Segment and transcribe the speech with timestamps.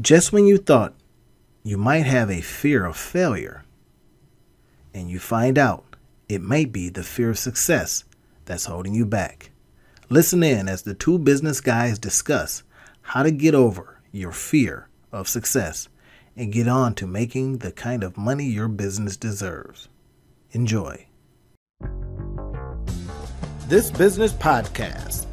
[0.00, 0.96] Just when you thought
[1.62, 3.62] you might have a fear of failure,
[4.92, 5.84] and you find out
[6.28, 8.02] it may be the fear of success
[8.44, 9.52] that's holding you back.
[10.10, 12.64] Listen in as the two business guys discuss
[13.02, 15.88] how to get over your fear of success
[16.36, 19.88] and get on to making the kind of money your business deserves.
[20.50, 21.06] Enjoy.
[23.68, 25.26] This business podcast,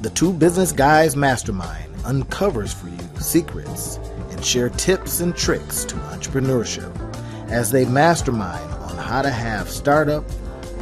[0.00, 3.96] the Two Business Guys Mastermind, uncovers for you secrets
[4.30, 6.92] and share tips and tricks to entrepreneurship
[7.50, 10.24] as they mastermind on how to have startup,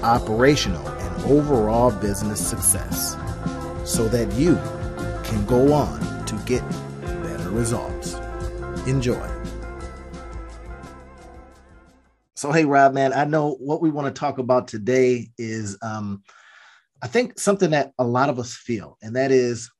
[0.02, 3.16] operational, and overall business success
[3.84, 4.54] so that you
[5.24, 6.62] can go on to get
[7.00, 8.14] better results.
[8.86, 9.30] Enjoy.
[12.36, 16.22] So, hey, Rob, man, I know what we want to talk about today is, um,
[17.02, 19.70] I think, something that a lot of us feel, and that is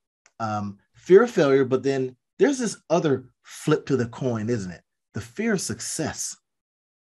[0.40, 1.64] um, fear of failure.
[1.64, 4.80] But then there's this other flip to the coin, isn't it?
[5.12, 6.36] The fear of success,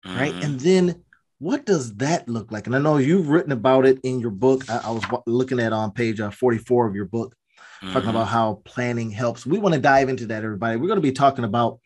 [0.05, 0.17] mm-hmm.
[0.17, 0.33] right?
[0.43, 1.03] And then
[1.39, 2.67] what does that look like?
[2.67, 4.69] And I know you've written about it in your book.
[4.69, 7.35] I, I was looking at on page uh, 44 of your book,
[7.81, 7.93] mm-hmm.
[7.93, 9.45] talking about how planning helps.
[9.45, 10.77] We want to dive into that, everybody.
[10.77, 11.79] We're going to be talking about,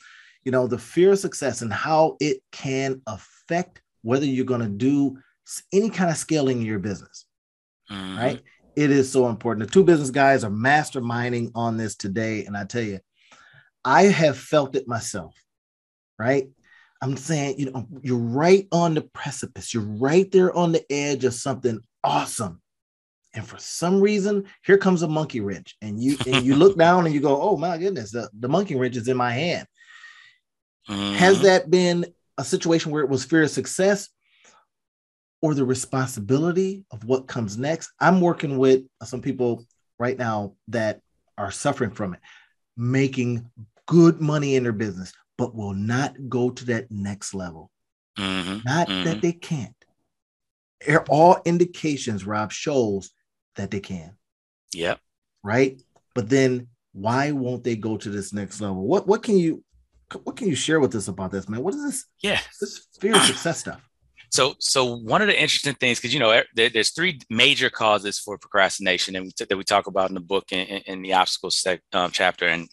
[0.44, 4.70] you know, the fear of success and how it can affect whether you're going to
[4.70, 5.18] do
[5.72, 7.26] any kind of scaling in your business,
[7.92, 8.18] mm-hmm.
[8.18, 8.42] right?
[8.76, 9.68] It is so important.
[9.68, 12.46] The two business guys are masterminding on this today.
[12.46, 13.00] And I tell you,
[13.86, 15.36] I have felt it myself,
[16.18, 16.48] right?
[17.02, 19.74] I'm saying, you know, you're right on the precipice.
[19.74, 22.62] You're right there on the edge of something awesome.
[23.34, 25.76] And for some reason, here comes a monkey wrench.
[25.82, 28.76] And you and you look down and you go, oh my goodness, the, the monkey
[28.76, 29.68] wrench is in my hand.
[30.90, 31.16] Mm-hmm.
[31.16, 32.06] Has that been
[32.38, 34.10] a situation where it was fear of success
[35.44, 37.92] or the responsibility of what comes next?
[38.00, 39.66] I'm working with some people
[40.00, 41.02] right now that
[41.38, 42.22] are suffering from it,
[42.78, 43.52] making
[43.86, 47.70] good money in their business, but will not go to that next level.
[48.18, 49.04] Mm-hmm, not mm-hmm.
[49.04, 49.76] that they can't.
[51.10, 53.12] All indications, Rob, shows
[53.58, 54.16] that they can.
[54.74, 55.02] Yep.
[55.44, 55.82] Right.
[56.16, 58.88] But then why won't they go to this next level?
[58.88, 59.62] What what can you
[60.24, 61.64] what can you share with us about this, man?
[61.64, 62.06] What is this?
[62.22, 62.40] Yeah.
[62.62, 63.82] This fear of success stuff.
[64.34, 68.18] So, so one of the interesting things, because you know, there, there's three major causes
[68.18, 71.82] for procrastination, and that we talk about in the book in, in the obstacles sec,
[71.94, 72.48] um, chapter.
[72.48, 72.68] And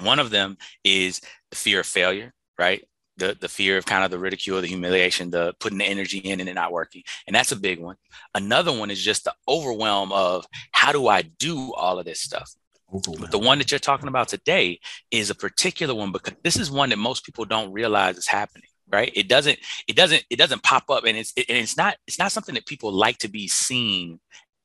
[0.00, 2.84] one of them is the fear of failure, right?
[3.16, 6.38] The, the fear of kind of the ridicule, the humiliation, the putting the energy in
[6.38, 7.02] and it not working.
[7.26, 7.96] And that's a big one.
[8.34, 12.52] Another one is just the overwhelm of how do I do all of this stuff?
[12.92, 16.70] But the one that you're talking about today is a particular one because this is
[16.70, 20.62] one that most people don't realize is happening right it doesn't it doesn't it doesn't
[20.62, 23.28] pop up and it's it, and it's not it's not something that people like to
[23.28, 24.20] be seen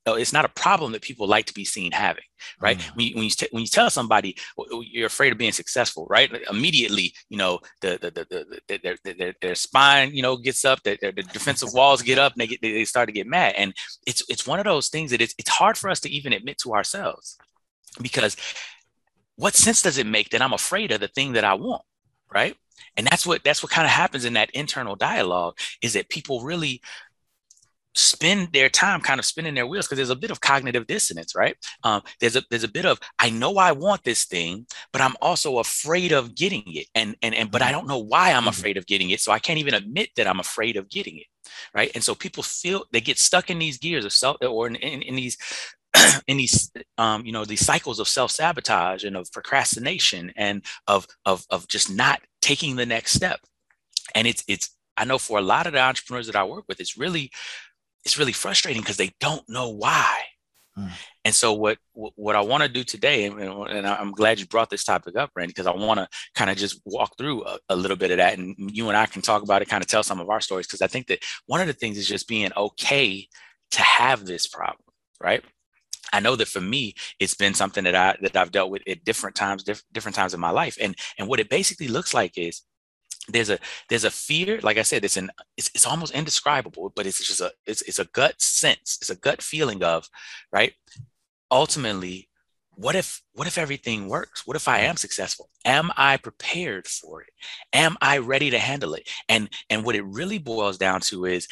[0.07, 2.23] it's not a problem that people like to be seen having,
[2.61, 2.77] right?
[2.77, 2.95] Mm.
[2.95, 4.37] When you, when you, t- when you tell somebody
[4.81, 6.31] you're afraid of being successful, right?
[6.49, 10.83] Immediately, you know, the, the, the, the their, their, their spine, you know, gets up,
[10.83, 13.55] their, their defensive walls get up and they get, they start to get mad.
[13.57, 13.73] And
[14.05, 16.59] it's, it's one of those things that it's, it's hard for us to even admit
[16.59, 17.37] to ourselves
[17.99, 18.37] because
[19.37, 21.81] what sense does it make that I'm afraid of the thing that I want,
[22.31, 22.55] right?
[22.97, 26.41] And that's what, that's what kind of happens in that internal dialogue is that people
[26.41, 26.81] really
[27.97, 31.33] spend their time kind of spinning their wheels because there's a bit of cognitive dissonance
[31.33, 31.55] right?
[31.83, 35.15] Um, there's a there's a bit of i know i want this thing but i'm
[35.21, 36.87] also afraid of getting it.
[36.93, 38.49] And and, and but i don't know why i'm mm-hmm.
[38.49, 41.27] afraid of getting it so i can't even admit that i'm afraid of getting it
[41.73, 41.91] right?
[41.95, 45.01] And so people feel they get stuck in these gears of self or in, in,
[45.01, 45.37] in these
[46.27, 51.45] in these um, you know these cycles of self-sabotage and of procrastination and of of
[51.49, 53.39] of just not taking the next step
[54.13, 56.79] and it's it's i know for a lot of the entrepreneurs that i work with
[56.79, 57.31] it's really
[58.05, 60.21] it's really frustrating because they don't know why.
[60.77, 60.91] Mm.
[61.25, 64.69] And so what what I want to do today, and, and, I'm glad you brought
[64.69, 67.75] this topic up, Randy, because I want to kind of just walk through a, a,
[67.75, 70.03] little bit of that, and you and I can talk about it, kind of tell
[70.03, 72.51] some of our stories, because I think that one of the things is just being
[72.55, 73.27] okay
[73.71, 74.83] to have this problem,
[75.21, 75.43] right?
[76.13, 79.03] I know that for me, it's been something that I that I've dealt with at
[79.03, 82.37] different times, diff- different times in my life, and and what it basically looks like
[82.37, 82.61] is
[83.27, 83.57] there's a
[83.89, 87.41] there's a fear like i said it's an it's, it's almost indescribable but it's just
[87.41, 90.07] a it's, it's a gut sense it's a gut feeling of
[90.51, 90.73] right?
[91.51, 92.29] Ultimately
[92.77, 94.45] what if what if everything works?
[94.45, 95.49] What if i am successful?
[95.63, 97.29] Am i prepared for it?
[97.71, 99.09] Am i ready to handle it?
[99.29, 101.47] And and what it really boils down to is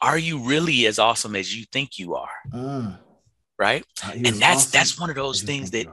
[0.00, 2.30] are you really as awesome as you think you are?
[2.54, 2.92] Uh,
[3.60, 3.84] right?
[4.12, 4.70] And that's awesome.
[4.72, 5.86] that's one of those things that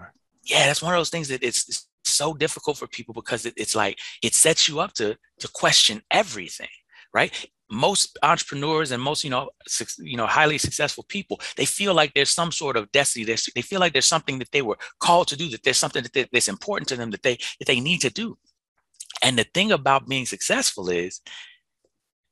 [0.44, 3.54] yeah that's one of those things that it's, it's so difficult for people because it,
[3.58, 6.70] it's like it sets you up to to question everything
[7.14, 7.50] right?
[7.70, 9.50] Most entrepreneurs and most you know
[10.00, 13.26] you know highly successful people they feel like there's some sort of destiny.
[13.26, 16.04] There's, they feel like there's something that they were called to do that there's something
[16.04, 18.38] that they, that's important to them that they that they need to do.
[19.22, 21.22] And the thing about being successful is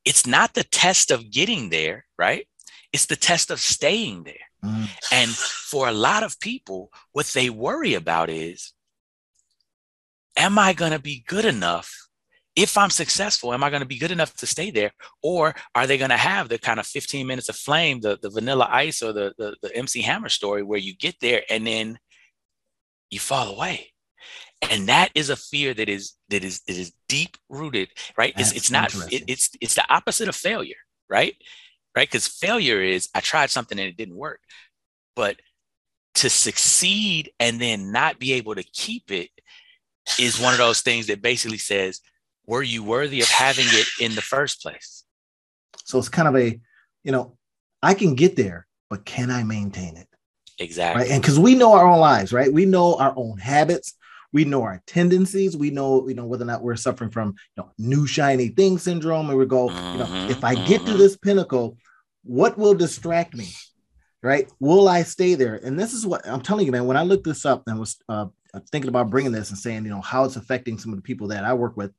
[0.05, 2.47] it's not the test of getting there, right?
[2.93, 4.45] It's the test of staying there.
[4.65, 4.89] Mm.
[5.11, 8.73] And for a lot of people, what they worry about is
[10.37, 11.91] am I going to be good enough?
[12.55, 14.91] If I'm successful, am I going to be good enough to stay there?
[15.21, 18.29] Or are they going to have the kind of 15 minutes of flame, the, the
[18.29, 21.99] vanilla ice or the, the, the MC Hammer story where you get there and then
[23.09, 23.91] you fall away?
[24.71, 28.51] and that is a fear that is that is that is deep rooted right it's,
[28.53, 30.77] it's not it, it's it's the opposite of failure
[31.09, 31.35] right
[31.95, 32.07] right?
[32.07, 34.41] Because failure is i tried something and it didn't work.
[35.15, 35.37] But
[36.15, 39.29] to succeed and then not be able to keep it
[40.19, 42.01] is one of those things that basically says
[42.47, 45.03] were you worthy of having it in the first place?
[45.83, 46.59] So it's kind of a
[47.03, 47.37] you know
[47.81, 50.07] i can get there but can i maintain it?
[50.59, 51.03] Exactly.
[51.03, 52.51] Right and because we know our own lives right?
[52.51, 53.95] We know our own habits
[54.35, 55.55] we know our tendencies.
[55.55, 58.77] We know, you know, whether or not we're suffering from you know, new shiny thing
[58.77, 59.29] syndrome.
[59.29, 60.97] And we go, you know, if I get to mm-hmm.
[60.97, 61.77] this pinnacle,
[62.23, 63.47] what will distract me?
[64.21, 64.51] Right?
[64.59, 65.55] Will I stay there?
[65.63, 66.85] And this is what I'm telling you, man.
[66.85, 68.25] When I looked this up and was uh,
[68.73, 71.29] thinking about bringing this and saying, you know, how it's affecting some of the people
[71.29, 71.93] that I work with,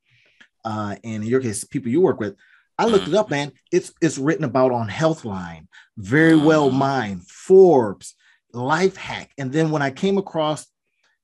[0.63, 2.35] uh, and in your case, people you work with,
[2.77, 3.51] I looked it up, man.
[3.71, 5.69] It's it's written about on Healthline,
[5.99, 6.77] Verywell mm-hmm.
[6.77, 8.13] Mind, Forbes,
[8.53, 10.67] Lifehack, and then when I came across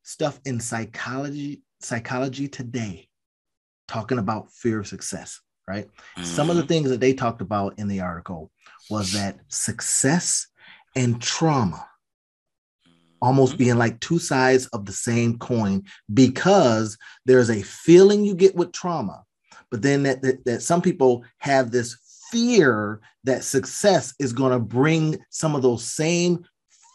[0.04, 3.08] stuff in psychology, psychology today,
[3.88, 5.88] talking about fear of success, right?
[5.88, 6.24] Mm-hmm.
[6.24, 6.68] Some of the mm-hmm.
[6.70, 8.52] things that they talked about in the article
[8.90, 10.48] was that success
[10.96, 11.88] and trauma
[13.22, 13.64] almost mm-hmm.
[13.64, 15.84] being like two sides of the same coin
[16.14, 19.24] because there's a feeling you get with trauma
[19.72, 21.98] but then that, that, that some people have this
[22.30, 26.46] fear that success is going to bring some of those same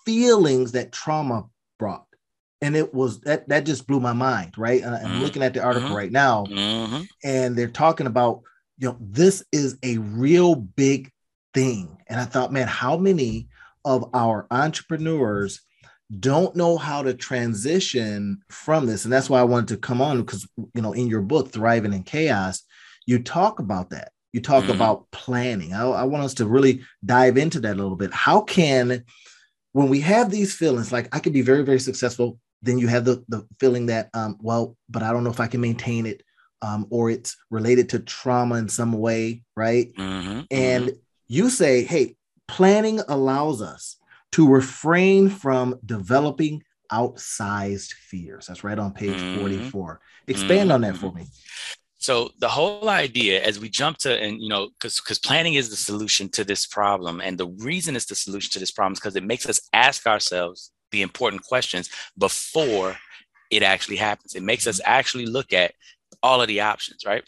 [0.05, 1.45] feelings that trauma
[1.81, 2.05] brought
[2.61, 5.21] and it was that that just blew my mind right and i'm mm-hmm.
[5.21, 5.97] looking at the article mm-hmm.
[5.97, 7.03] right now mm-hmm.
[7.25, 8.43] and they're talking about
[8.79, 11.11] you know this is a real big
[11.55, 13.49] thing and i thought man how many
[13.85, 15.61] of our entrepreneurs
[16.21, 20.19] don't know how to transition from this and that's why i wanted to come on
[20.21, 22.63] because you know in your book thriving in chaos
[23.07, 24.73] you talk about that you talk mm-hmm.
[24.73, 28.41] about planning I, I want us to really dive into that a little bit how
[28.41, 29.05] can
[29.73, 33.05] when we have these feelings like i could be very very successful then you have
[33.05, 36.23] the, the feeling that, um, well, but I don't know if I can maintain it,
[36.63, 39.93] um, or it's related to trauma in some way, right?
[39.95, 40.97] Mm-hmm, and mm-hmm.
[41.29, 42.17] you say, hey,
[42.49, 43.97] planning allows us
[44.33, 48.47] to refrain from developing outsized fears.
[48.47, 50.01] That's right on page mm-hmm, 44.
[50.27, 51.19] Expand on that for mm-hmm.
[51.19, 51.27] me.
[51.99, 55.69] So the whole idea, as we jump to, and you know, because because planning is
[55.69, 59.01] the solution to this problem, and the reason it's the solution to this problem is
[59.01, 62.97] because it makes us ask ourselves the important questions before
[63.51, 64.35] it actually happens.
[64.35, 65.73] It makes us actually look at
[66.23, 67.25] all of the options, right?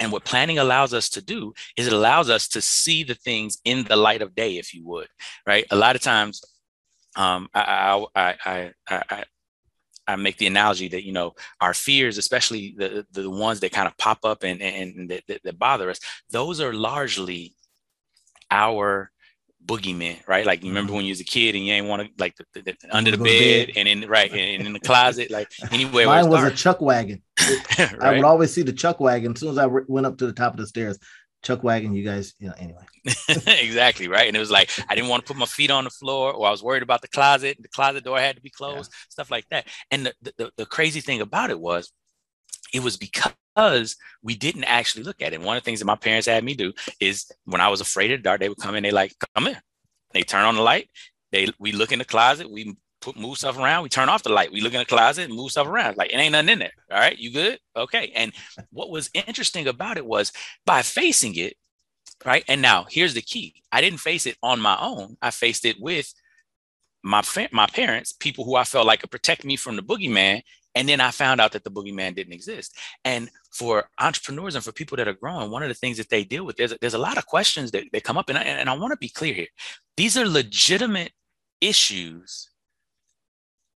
[0.00, 3.58] And what planning allows us to do is it allows us to see the things
[3.64, 5.08] in the light of day, if you would,
[5.46, 5.66] right?
[5.70, 6.42] A lot of times,
[7.16, 9.24] um, I, I, I, I,
[10.06, 13.86] I make the analogy that you know our fears, especially the the ones that kind
[13.86, 16.00] of pop up and and, that, that, that bother us,
[16.30, 17.54] those are largely
[18.50, 19.10] our
[19.66, 20.44] boogeyman, right?
[20.44, 20.96] Like you remember mm-hmm.
[20.96, 23.10] when you was a kid and you ain't want to like the, the, the, under
[23.10, 26.06] the bed, bed, and in right and in the closet, like anywhere.
[26.06, 26.52] Mine was dark.
[26.52, 27.22] a chuck wagon.
[27.78, 27.96] right?
[28.00, 30.32] I would always see the chuck wagon as soon as I went up to the
[30.32, 30.98] top of the stairs.
[31.42, 32.84] Chuck wagon, you guys, you know, anyway.
[33.28, 34.26] exactly, right.
[34.26, 36.46] And it was like I didn't want to put my feet on the floor, or
[36.46, 37.58] I was worried about the closet.
[37.60, 39.06] The closet door had to be closed, yeah.
[39.10, 39.66] stuff like that.
[39.90, 41.92] And the, the the crazy thing about it was,
[42.72, 45.40] it was because because we didn't actually look at it.
[45.40, 48.10] One of the things that my parents had me do is when I was afraid
[48.10, 49.56] of the dark, they would come in, they like, come in.
[50.12, 50.88] They turn on the light.
[51.32, 54.32] They we look in the closet, we put move stuff around, we turn off the
[54.32, 55.96] light, we look in the closet and move stuff around.
[55.96, 56.72] Like it ain't nothing in there.
[56.90, 57.58] All right, you good?
[57.76, 58.12] Okay.
[58.14, 58.32] And
[58.70, 60.32] what was interesting about it was
[60.64, 61.56] by facing it,
[62.24, 62.44] right?
[62.48, 63.62] And now here's the key.
[63.72, 65.16] I didn't face it on my own.
[65.20, 66.14] I faced it with
[67.02, 70.42] my fa- my parents, people who I felt like could protect me from the boogeyman,
[70.74, 72.76] and then I found out that the boogeyman didn't exist.
[73.04, 76.24] And for entrepreneurs and for people that are growing, one of the things that they
[76.24, 78.28] deal with, there's, there's a lot of questions that, that come up.
[78.28, 79.46] And I, and I want to be clear here.
[79.96, 81.12] These are legitimate
[81.60, 82.50] issues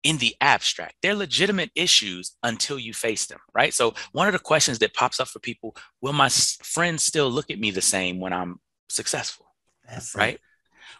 [0.02, 0.94] in the abstract.
[1.02, 3.74] They're legitimate issues until you face them, right?
[3.74, 7.50] So one of the questions that pops up for people, will my friends still look
[7.50, 9.46] at me the same when I'm successful?
[9.88, 10.38] That's right.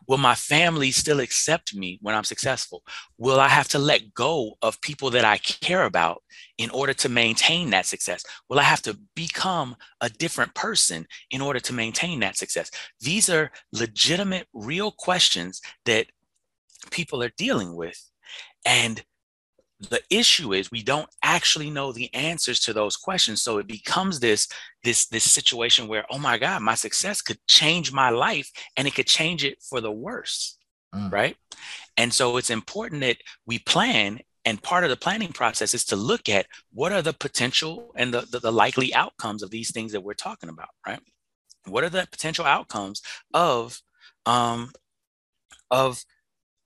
[0.09, 2.83] Will my family still accept me when I'm successful?
[3.19, 6.23] Will I have to let go of people that I care about
[6.57, 8.25] in order to maintain that success?
[8.49, 12.71] Will I have to become a different person in order to maintain that success?
[13.01, 16.07] These are legitimate, real questions that
[16.91, 18.03] people are dealing with.
[18.65, 19.05] And
[19.81, 23.43] the issue is we don't actually know the answers to those questions.
[23.43, 24.49] So it becomes this
[24.83, 28.95] this this situation where oh my god my success could change my life and it
[28.95, 30.59] could change it for the worse
[30.95, 31.13] mm.
[31.13, 31.37] right?
[31.97, 35.97] And so it's important that we plan and part of the planning process is to
[35.97, 39.93] look at what are the potential and the, the, the likely outcomes of these things
[39.93, 41.01] that we're talking about right?
[41.67, 43.03] What are the potential outcomes
[43.35, 43.81] of
[44.27, 44.73] um
[45.71, 46.03] of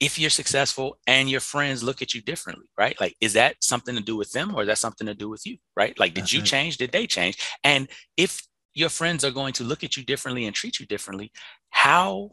[0.02, 3.00] if you're successful and your friends look at you differently, right?
[3.00, 5.46] Like, is that something to do with them or is that something to do with
[5.46, 5.96] you, right?
[5.96, 6.46] Like, did you mm-hmm.
[6.46, 6.76] change?
[6.76, 7.38] Did they change?
[7.62, 8.42] And if
[8.74, 11.30] your friends are going to look at you differently and treat you differently,
[11.70, 12.32] how,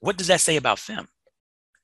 [0.00, 1.06] what does that say about them?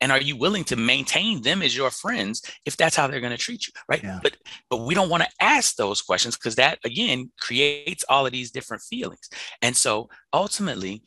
[0.00, 3.30] And are you willing to maintain them as your friends if that's how they're going
[3.30, 4.02] to treat you, right?
[4.02, 4.18] Yeah.
[4.24, 4.36] But
[4.68, 8.50] but we don't want to ask those questions because that again creates all of these
[8.50, 9.30] different feelings.
[9.62, 11.04] And so ultimately,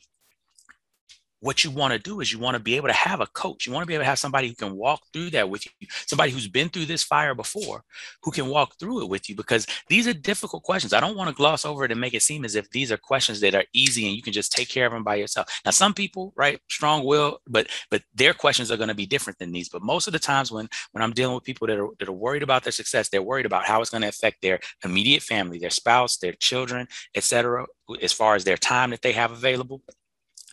[1.40, 3.66] what you want to do is you want to be able to have a coach.
[3.66, 5.86] You want to be able to have somebody who can walk through that with you,
[6.06, 7.84] somebody who's been through this fire before,
[8.22, 10.92] who can walk through it with you because these are difficult questions.
[10.92, 12.96] I don't want to gloss over it and make it seem as if these are
[12.96, 15.48] questions that are easy and you can just take care of them by yourself.
[15.64, 19.38] Now, some people, right, strong will, but but their questions are going to be different
[19.38, 19.68] than these.
[19.68, 22.12] But most of the times when when I'm dealing with people that are that are
[22.12, 25.58] worried about their success, they're worried about how it's going to affect their immediate family,
[25.58, 27.66] their spouse, their children, etc.
[28.02, 29.82] As far as their time that they have available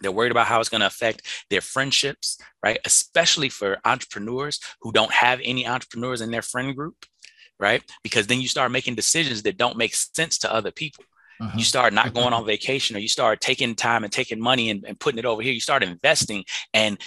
[0.02, 2.80] they're worried about how it's going to affect their friendships, right?
[2.86, 7.06] Especially for entrepreneurs who don't have any entrepreneurs in their friend group,
[7.60, 7.84] right?
[8.04, 11.04] Because then you start making decisions that don't make sense to other people.
[11.40, 11.58] Uh-huh.
[11.58, 14.86] You start not going on vacation or you start taking time and taking money and,
[14.86, 15.54] and putting it over here.
[15.54, 16.98] You start investing and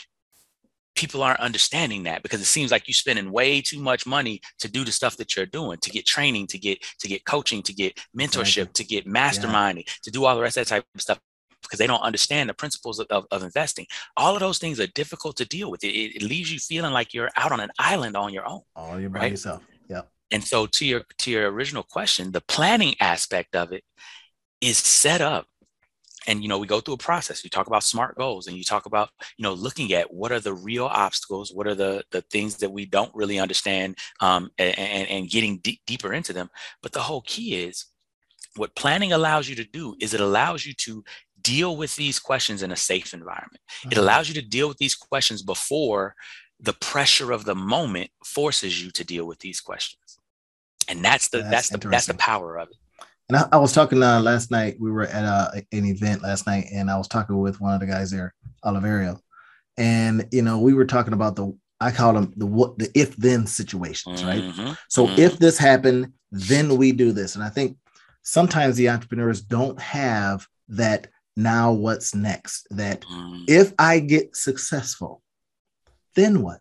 [0.98, 4.68] people aren't understanding that because it seems like you're spending way too much money to
[4.68, 7.72] do the stuff that you're doing to get training to get to get coaching to
[7.72, 9.92] get mentorship to get masterminding yeah.
[10.02, 11.20] to do all the rest of that type of stuff
[11.68, 13.86] because they don't understand the principles of, of, of, investing.
[14.16, 15.84] All of those things are difficult to deal with.
[15.84, 18.62] It, it, leaves you feeling like you're out on an island on your own.
[18.74, 19.30] All you by right?
[19.30, 19.62] yourself.
[19.88, 20.02] Yeah.
[20.30, 23.84] And so to your to your original question, the planning aspect of it
[24.60, 25.46] is set up.
[26.26, 27.42] And you know, we go through a process.
[27.42, 29.08] You talk about smart goals and you talk about,
[29.38, 32.70] you know, looking at what are the real obstacles, what are the the things that
[32.70, 36.50] we don't really understand, um, and, and, and getting d- deeper into them.
[36.82, 37.86] But the whole key is
[38.56, 41.04] what planning allows you to do is it allows you to
[41.48, 43.62] deal with these questions in a safe environment.
[43.90, 46.14] It allows you to deal with these questions before
[46.60, 50.18] the pressure of the moment forces you to deal with these questions.
[50.88, 52.76] And that's the that's, that's the that's the power of it.
[53.28, 54.76] And I, I was talking uh, last night.
[54.80, 57.80] We were at uh, an event last night, and I was talking with one of
[57.80, 59.20] the guys there, Oliverio,
[59.76, 63.16] and you know we were talking about the I call them the what the if
[63.16, 64.42] then situations, right?
[64.42, 64.72] Mm-hmm.
[64.88, 65.20] So mm-hmm.
[65.20, 67.76] if this happened, then we do this, and I think
[68.22, 73.44] sometimes the entrepreneurs don't have that now what's next that mm-hmm.
[73.46, 75.22] if i get successful
[76.16, 76.60] then what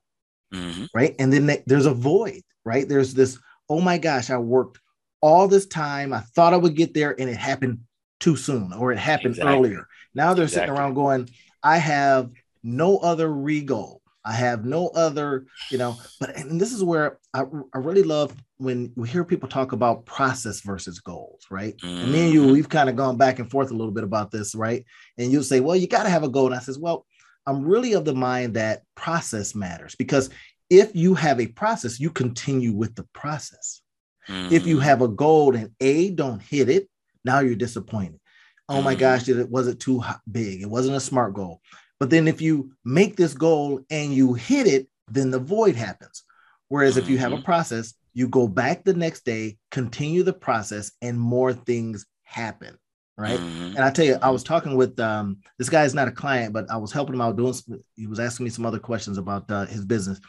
[0.53, 0.85] mm-hmm.
[0.93, 4.79] right and then there's a void right there's this oh my gosh i worked
[5.19, 7.79] all this time i thought i would get there and it happened
[8.19, 9.53] too soon or it happened exactly.
[9.53, 10.67] earlier now they're exactly.
[10.67, 11.27] sitting around going
[11.63, 12.29] i have
[12.61, 13.96] no other regal
[14.27, 17.43] I have no other, you know, but and this is where I,
[17.73, 21.77] I really love when we hear people talk about process versus goals, right?
[21.77, 22.03] Mm-hmm.
[22.03, 22.51] And me and you, mm-hmm.
[22.51, 24.83] we've kind of gone back and forth a little bit about this, right?
[25.17, 26.47] And you'll say, well, you got to have a goal.
[26.47, 27.05] And I says, well,
[27.45, 30.29] I'm really of the mind that process matters because
[30.69, 33.81] if you have a process, you continue with the process.
[34.27, 34.53] Mm-hmm.
[34.53, 34.83] If you mm-hmm.
[34.83, 36.89] have a goal and A, don't hit it,
[37.23, 38.19] now you're disappointed.
[38.67, 38.99] Oh my mm-hmm.
[38.99, 40.61] gosh, it was it too big?
[40.61, 41.61] It wasn't a smart goal.
[41.99, 46.23] But then if you make this goal and you hit it, then the void happens.
[46.69, 47.03] Whereas mm-hmm.
[47.03, 47.45] if you have a mm-hmm.
[47.45, 52.77] process, you go back the next day, continue the process, and more things happen.
[53.17, 53.39] Right.
[53.39, 53.75] Mm-hmm.
[53.75, 56.53] And I tell you, I was talking with um, this guy is not a client,
[56.53, 57.53] but I was helping him out doing.
[57.53, 60.19] Some, he was asking me some other questions about uh, his business,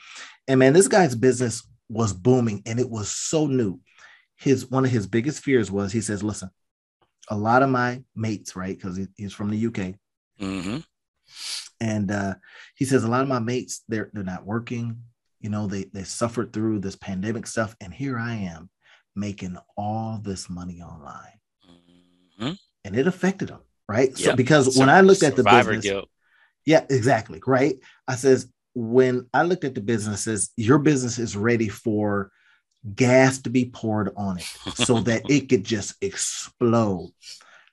[0.46, 3.78] and man, this guy's business was booming, and it was so new.
[4.36, 6.48] His one of his biggest fears was he says, "Listen,
[7.28, 9.94] a lot of my mates, right, because he, he's from the UK,
[10.40, 10.78] mm-hmm.
[11.80, 12.34] And uh,
[12.74, 15.02] he says a lot of my mates they're they're not working.
[15.40, 18.70] You know, they they suffered through this pandemic stuff, and here I am
[19.14, 22.52] making all this money online, mm-hmm.
[22.84, 24.10] and it affected them, right?
[24.10, 24.18] Yep.
[24.18, 26.08] So because when I looked at the business, guilt.
[26.66, 27.76] yeah, exactly, right.
[28.08, 32.30] I says when I looked at the businesses, your business is ready for
[32.94, 34.44] gas to be poured on it
[34.74, 37.12] so that it could just explode,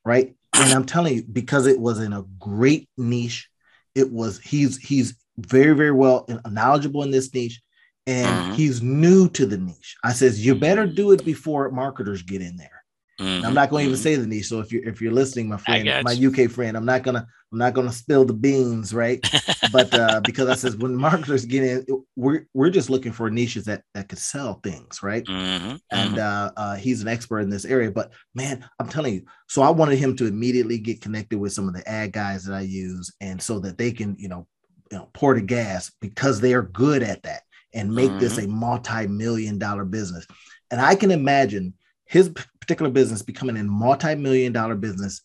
[0.03, 0.34] right?
[0.57, 3.49] And I'm telling you, because it was in a great niche
[3.95, 7.61] it was he's he's very very well knowledgeable in this niche
[8.05, 8.53] and mm-hmm.
[8.53, 12.55] he's new to the niche i says you better do it before marketers get in
[12.57, 12.83] there
[13.19, 13.45] Mm-hmm.
[13.45, 14.03] I'm not going to even mm-hmm.
[14.03, 14.47] say the niche.
[14.47, 17.59] So if you're if you're listening, my friend, my UK friend, I'm not gonna I'm
[17.59, 19.25] not gonna spill the beans, right?
[19.71, 21.85] but uh, because I says when marketers get in,
[22.17, 25.23] we're we're just looking for niches that that could sell things, right?
[25.23, 25.75] Mm-hmm.
[25.91, 26.19] And mm-hmm.
[26.19, 27.89] uh, uh, he's an expert in this area.
[27.89, 31.69] But man, I'm telling you, so I wanted him to immediately get connected with some
[31.69, 34.45] of the ad guys that I use, and so that they can you know,
[34.91, 37.43] you know pour the gas because they are good at that
[37.73, 38.51] and make this mm-hmm.
[38.51, 40.25] a multi-million dollar business.
[40.71, 41.73] And I can imagine
[42.05, 42.33] his
[42.65, 45.21] particular business becoming a multi-million dollar business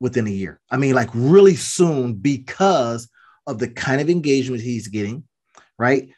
[0.00, 0.60] within a year.
[0.70, 3.08] I mean, like really soon because
[3.46, 5.24] of the kind of engagement he's getting,
[5.78, 6.08] right?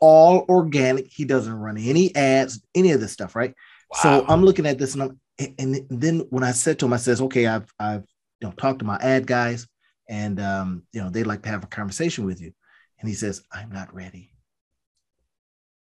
[0.00, 1.08] All organic.
[1.10, 3.54] He doesn't run any ads, any of this stuff, right?
[3.90, 3.98] Wow.
[4.02, 5.20] So I'm looking at this and I'm
[5.58, 8.04] and then when I said to him, I says, okay, I've I've
[8.40, 9.66] you know talked to my ad guys
[10.08, 12.52] and um, you know, they'd like to have a conversation with you.
[13.00, 14.32] And he says, I'm not ready.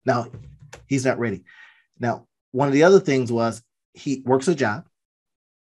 [0.04, 0.28] Now,
[0.86, 1.44] he's not ready.
[1.98, 3.62] Now, one of the other things was
[3.96, 4.84] he works a job,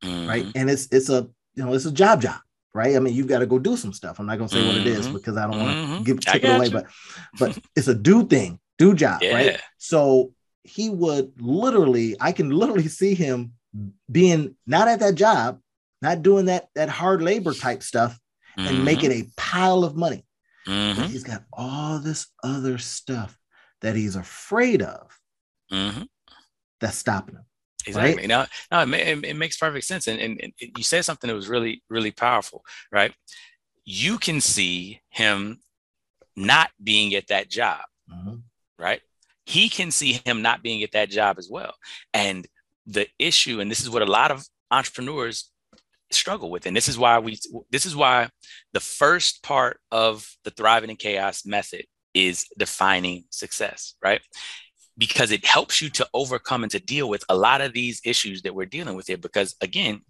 [0.03, 0.29] mm-hmm.
[0.29, 0.47] right?
[0.55, 2.41] And it's it's a you know it's a job job,
[2.75, 2.97] right?
[2.97, 4.19] I mean, you've got to go do some stuff.
[4.19, 4.69] I'm not gonna say mm-hmm.
[4.69, 5.15] what it is mm-hmm.
[5.15, 6.03] because I don't want to mm-hmm.
[6.03, 6.73] give take it away, you.
[6.73, 6.87] but
[7.39, 9.35] but it's a do thing, do job, yeah.
[9.35, 9.61] right?
[9.79, 10.33] So
[10.65, 13.53] he would literally, I can literally see him
[14.11, 15.61] being not at that job,
[16.03, 18.19] not doing that that hard labor type stuff,
[18.57, 18.85] and mm-hmm.
[18.85, 20.25] making a pile of money.
[20.67, 21.03] But mm-hmm.
[21.05, 23.39] he's got all this other stuff
[23.83, 25.21] that he's afraid of
[26.81, 27.45] that's stopping him.
[27.87, 28.23] Exactly.
[28.23, 28.29] Right?
[28.29, 30.07] Now, no, it, it, makes perfect sense.
[30.07, 33.13] And, and, and you said something that was really, really powerful, right?
[33.85, 35.61] You can see him
[36.37, 38.37] not being at that job, mm-hmm.
[38.79, 39.01] right?
[39.47, 41.75] He can see him not being at that job as well.
[42.13, 42.47] And
[42.87, 45.51] the issue, and this is what a lot of entrepreneurs
[46.11, 47.39] struggle with, and this is why we,
[47.71, 48.29] this is why
[48.73, 54.21] the first part of the thriving in chaos method is defining success, right?
[54.97, 58.43] Because it helps you to overcome and to deal with a lot of these issues
[58.43, 59.17] that we're dealing with here.
[59.17, 60.03] Because again,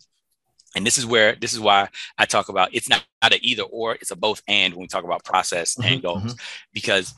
[0.76, 1.88] and this is where this is why
[2.18, 4.88] I talk about it's not, not an either or, it's a both and when we
[4.88, 6.22] talk about process mm-hmm, and goals.
[6.22, 6.36] Mm-hmm.
[6.72, 7.14] Because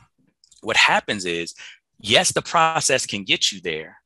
[0.62, 1.54] what happens is,
[1.98, 3.98] yes, the process can get you there,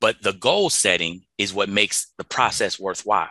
[0.00, 3.30] but the goal setting is what makes the process worthwhile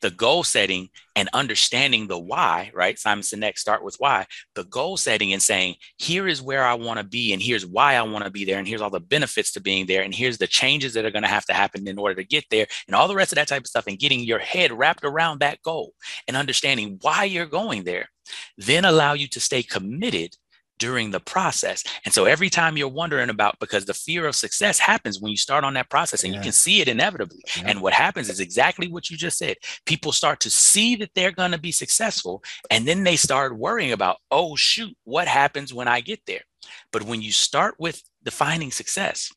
[0.00, 2.98] the goal setting and understanding the why, right?
[2.98, 4.26] Simon Sinek start with why.
[4.54, 7.94] The goal setting and saying, here is where I want to be, and here's why
[7.94, 10.38] I want to be there, and here's all the benefits to being there, and here's
[10.38, 12.96] the changes that are going to have to happen in order to get there, and
[12.96, 15.60] all the rest of that type of stuff, and getting your head wrapped around that
[15.62, 15.92] goal
[16.26, 18.08] and understanding why you're going there,
[18.56, 20.36] then allow you to stay committed
[20.78, 21.84] during the process.
[22.04, 25.36] And so every time you're wondering about, because the fear of success happens when you
[25.36, 26.40] start on that process and yeah.
[26.40, 27.42] you can see it inevitably.
[27.56, 27.64] Yeah.
[27.68, 29.56] And what happens is exactly what you just said.
[29.86, 32.42] People start to see that they're going to be successful.
[32.70, 36.42] And then they start worrying about, oh, shoot, what happens when I get there?
[36.92, 39.30] But when you start with defining success,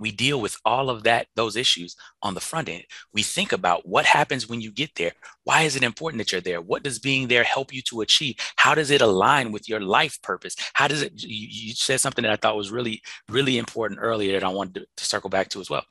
[0.00, 2.84] we deal with all of that those issues on the front end.
[3.12, 5.12] We think about what happens when you get there.
[5.44, 6.60] Why is it important that you're there?
[6.60, 8.36] What does being there help you to achieve?
[8.56, 10.56] How does it align with your life purpose?
[10.72, 14.32] How does it you, you said something that i thought was really really important earlier
[14.32, 15.84] that i wanted to, to circle back to as well.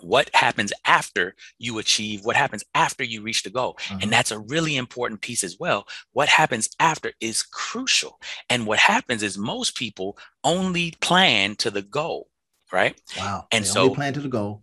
[0.00, 3.76] What happens after you achieve what happens after you reach the goal?
[3.84, 3.98] Mm-hmm.
[4.02, 5.86] and that's a really important piece as well.
[6.12, 8.18] What happens after is crucial.
[8.48, 12.28] And what happens is most people only plan to the goal
[12.74, 13.00] right?
[13.16, 13.46] Wow.
[13.52, 14.62] And they so plan to the goal.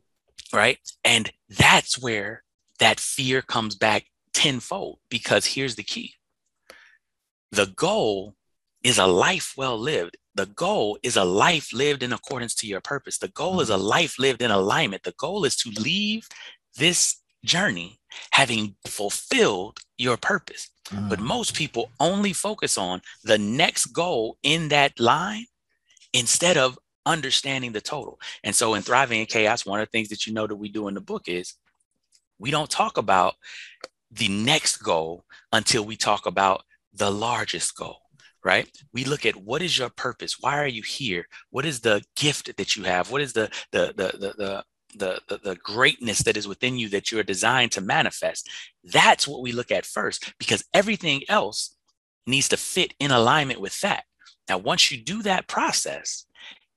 [0.54, 0.78] Right.
[1.04, 2.44] And that's where
[2.80, 6.14] that fear comes back tenfold because here's the key.
[7.52, 8.36] The goal
[8.84, 10.18] is a life well lived.
[10.36, 13.18] The goal is a life lived in accordance to your purpose.
[13.18, 13.62] The goal mm-hmm.
[13.62, 13.84] is a mm-hmm.
[13.84, 15.04] life lived in alignment.
[15.04, 16.28] The goal is to leave
[16.78, 18.00] this journey
[18.32, 20.70] having fulfilled your purpose.
[20.90, 21.10] Mm-hmm.
[21.10, 21.24] But mm.
[21.24, 25.46] most people only focus on the next goal in that line
[26.14, 28.20] instead of understanding the total.
[28.44, 30.70] And so in Thriving in Chaos, one of the things that you know that we
[30.70, 31.56] do in the book is
[32.40, 33.36] we don't talk about
[34.12, 37.98] the next goal until we talk about the largest goal
[38.44, 38.70] right?
[38.94, 40.38] We look at what is your purpose?
[40.40, 41.28] Why are you here?
[41.50, 43.12] What is the gift that you have?
[43.12, 46.90] What is the the the the, the the, the, the greatness that is within you
[46.90, 48.50] that you're designed to manifest?
[48.84, 51.76] That's what we look at first because everything else
[52.28, 54.04] needs to fit in alignment with that.
[54.50, 56.26] Now once you do that process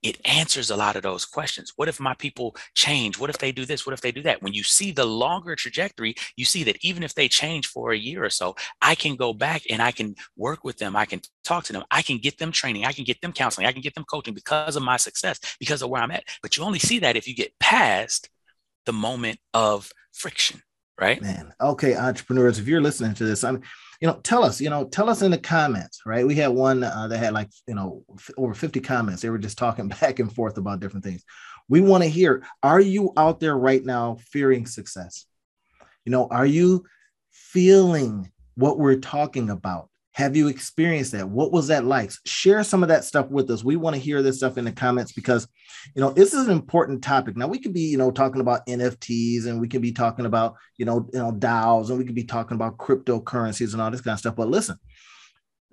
[0.04, 1.72] it answers a lot of those questions.
[1.76, 3.18] What if my people change?
[3.18, 3.86] What if they do this?
[3.86, 4.42] What if they do that?
[4.42, 7.96] When you see the longer trajectory, you see that even if they change for a
[7.96, 10.94] year or so, I can go back and I can work with them.
[10.94, 11.84] I can talk to them.
[11.90, 12.84] I can get them training.
[12.84, 13.66] I can get them counseling.
[13.66, 16.24] I can get them coaching because of my success, because of where I'm at.
[16.42, 18.28] But you only see that if you get past
[18.84, 20.60] the moment of friction,
[21.00, 21.22] right?
[21.22, 23.62] Man, okay, entrepreneurs, if you're listening to this, I'm
[24.00, 26.26] you know, tell us, you know, tell us in the comments, right?
[26.26, 29.22] We had one uh, that had like, you know, f- over 50 comments.
[29.22, 31.24] They were just talking back and forth about different things.
[31.68, 35.26] We want to hear are you out there right now fearing success?
[36.04, 36.85] You know, are you
[37.30, 39.88] feeling what we're talking about?
[40.14, 41.29] Have you experienced that?
[41.29, 42.12] What was that like?
[42.24, 43.64] Share some of that stuff with us.
[43.64, 45.48] We want to hear this stuff in the comments because,
[45.96, 47.37] you know, this is an important topic.
[47.37, 50.55] Now we could be, you know, talking about NFTs and we can be talking about,
[50.79, 54.03] you know, you know, DAOs and we could be talking about cryptocurrencies and all this
[54.03, 54.37] kind of stuff.
[54.37, 54.79] But listen,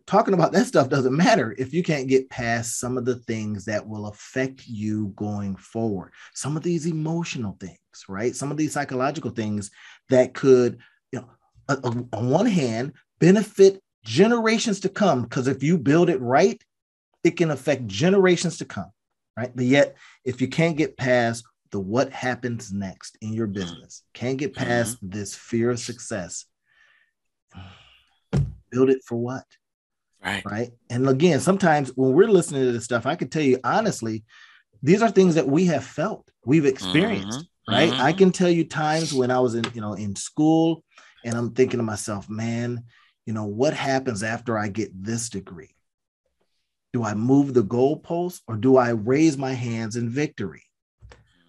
[0.07, 3.65] talking about that stuff doesn't matter if you can't get past some of the things
[3.65, 6.13] that will affect you going forward.
[6.33, 7.77] Some of these emotional things,
[8.09, 8.35] right?
[8.35, 9.69] Some of these psychological things
[10.09, 10.79] that could,
[11.11, 11.29] you know,
[11.83, 16.63] on one hand, benefit generations to come because if you build it right
[17.23, 18.91] it can affect generations to come
[19.37, 24.03] right but yet if you can't get past the what happens next in your business
[24.13, 25.17] can't get past mm-hmm.
[25.17, 26.45] this fear of success
[28.71, 29.43] build it for what
[30.23, 33.59] right right and again sometimes when we're listening to this stuff i can tell you
[33.63, 34.23] honestly
[34.83, 37.73] these are things that we have felt we've experienced mm-hmm.
[37.73, 38.01] right mm-hmm.
[38.01, 40.83] i can tell you times when i was in you know in school
[41.23, 42.83] and i'm thinking to myself man
[43.25, 45.75] you know, what happens after I get this degree?
[46.93, 50.63] Do I move the goalpost or do I raise my hands in victory?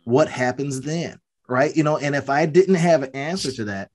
[0.04, 1.18] What happens then?
[1.48, 1.74] Right.
[1.74, 3.90] You know, and if I didn't have an answer to that,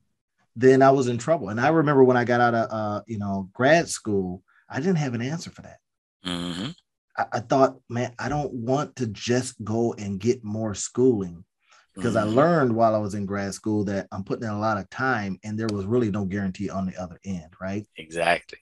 [0.55, 1.49] then I was in trouble.
[1.49, 4.97] And I remember when I got out of, uh, you know, grad school, I didn't
[4.97, 5.77] have an answer for that.
[6.25, 6.69] Mm-hmm.
[7.17, 11.45] I, I thought, man, I don't want to just go and get more schooling
[11.97, 12.29] because mm-hmm.
[12.29, 14.87] I learned while I was in grad school that I'm putting in a lot of
[14.91, 17.85] time and there was really no guarantee on the other end, right?
[17.97, 18.59] Exactly.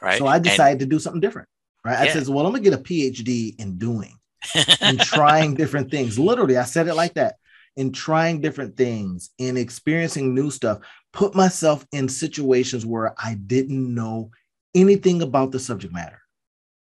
[0.00, 0.18] Right.
[0.18, 1.48] So I decided and, to do something different,
[1.84, 1.94] right?
[1.94, 2.10] Yeah.
[2.10, 4.16] I said, well, I'm gonna get a PhD in doing
[4.80, 6.16] and trying different things.
[6.16, 7.34] Literally, I said it like that
[7.76, 10.78] in trying different things, in experiencing new stuff,
[11.12, 14.30] put myself in situations where I didn't know
[14.74, 16.20] anything about the subject matter,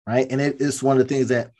[0.06, 0.26] right?
[0.28, 1.52] And it is one of the things that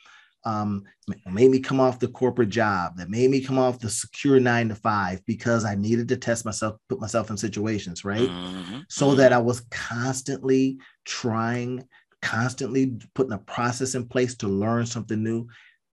[0.49, 0.83] um,
[1.31, 4.69] made me come off the corporate job, that made me come off the secure nine
[4.69, 8.29] to five because I needed to test myself, put myself in situations, right?
[8.29, 8.79] Mm-hmm.
[8.89, 9.17] So mm-hmm.
[9.17, 11.87] that I was constantly trying,
[12.21, 15.47] constantly putting a process in place to learn something new,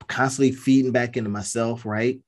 [0.08, 2.20] constantly feeding back into myself, right?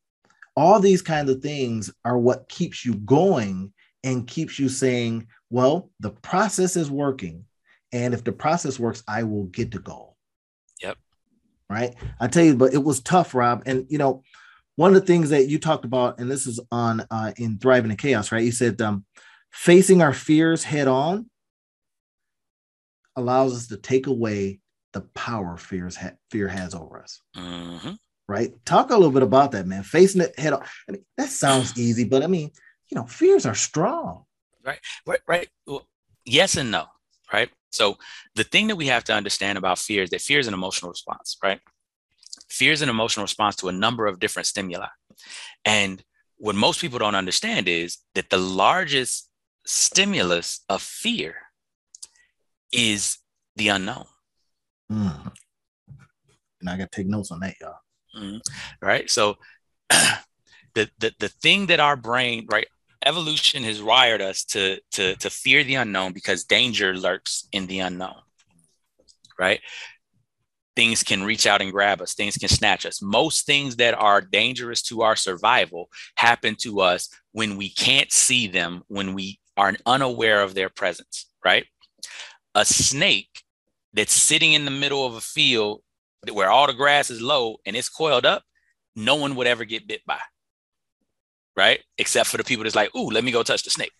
[0.55, 5.89] All these kinds of things are what keeps you going and keeps you saying, well,
[5.99, 7.45] the process is working.
[7.93, 10.10] And if the process works, I will get the goal
[11.71, 11.95] right?
[12.19, 13.63] I tell you, but it was tough, Rob.
[13.65, 14.23] And you know,
[14.75, 17.91] one of the things that you talked about, and this is on uh, in Thriving
[17.91, 18.43] in Chaos, right?
[18.43, 19.05] You said um,
[19.51, 21.29] facing our fears head on
[23.15, 24.59] allows us to take away
[24.93, 27.21] the power fears ha- fear has over us.
[27.35, 27.93] Mm-hmm.
[28.27, 28.53] Right?
[28.65, 29.83] Talk a little bit about that, man.
[29.83, 30.63] Facing it head on.
[30.87, 32.51] I mean, that sounds easy, but I mean,
[32.89, 34.25] you know, fears are strong.
[34.63, 34.79] Right.
[35.05, 35.19] Right.
[35.27, 35.49] Right.
[35.65, 35.87] Well,
[36.25, 36.85] yes and no.
[37.31, 37.49] Right.
[37.71, 37.97] So
[38.35, 40.91] the thing that we have to understand about fear is that fear is an emotional
[40.91, 41.59] response, right?
[42.49, 44.87] Fear is an emotional response to a number of different stimuli.
[45.65, 46.03] And
[46.37, 49.29] what most people don't understand is that the largest
[49.65, 51.35] stimulus of fear
[52.71, 53.17] is
[53.55, 54.05] the unknown.
[54.91, 55.31] Mm.
[56.59, 57.75] And I got to take notes on that, y'all.
[58.17, 58.37] Mm-hmm.
[58.85, 59.09] Right.
[59.09, 59.37] So
[59.89, 62.67] the, the the thing that our brain, right,
[63.05, 67.79] evolution has wired us to to to fear the unknown because danger lurks in the
[67.79, 68.15] unknown
[69.39, 69.61] right?
[70.75, 72.13] Things can reach out and grab us.
[72.13, 73.01] Things can snatch us.
[73.01, 78.45] Most things that are dangerous to our survival happen to us when we can't see
[78.47, 81.65] them when we are unaware of their presence right?
[82.55, 83.43] A snake
[83.93, 85.81] that's sitting in the middle of a field
[86.31, 88.43] where all the grass is low and it's coiled up
[88.95, 90.19] no one would ever get bit by
[91.55, 91.79] right?
[91.97, 93.91] Except for the people that's like, ooh, let me go touch the snake,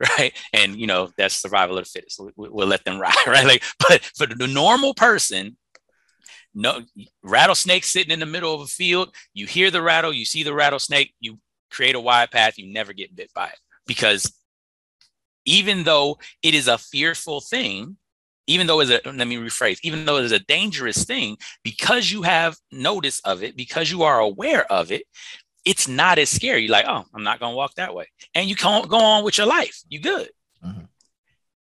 [0.18, 0.32] right?
[0.52, 2.20] And you know that's survival of the fittest.
[2.36, 3.46] We, will let them ride, right?
[3.46, 5.56] Like, but for the normal person,
[6.54, 6.82] no
[7.22, 10.54] rattlesnake sitting in the middle of a field, you hear the rattle, you see the
[10.54, 11.38] rattlesnake, you
[11.70, 14.32] create a wide path, you never get bit by it because
[15.44, 17.96] even though it is a fearful thing,
[18.46, 22.10] even though it's a let me rephrase, even though it is a dangerous thing, because
[22.10, 25.04] you have notice of it, because you are aware of it,
[25.64, 26.62] it's not as scary.
[26.62, 29.38] You're like, oh, I'm not gonna walk that way, and you can't go on with
[29.38, 29.82] your life.
[29.88, 30.30] You good.
[30.64, 30.84] Mm-hmm.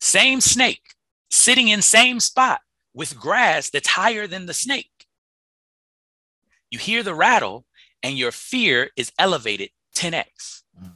[0.01, 0.83] Same snake
[1.31, 2.61] sitting in same spot
[2.95, 4.91] with grass that's higher than the snake.
[6.71, 7.67] You hear the rattle,
[8.03, 10.89] and your fear is elevated 10x mm-hmm.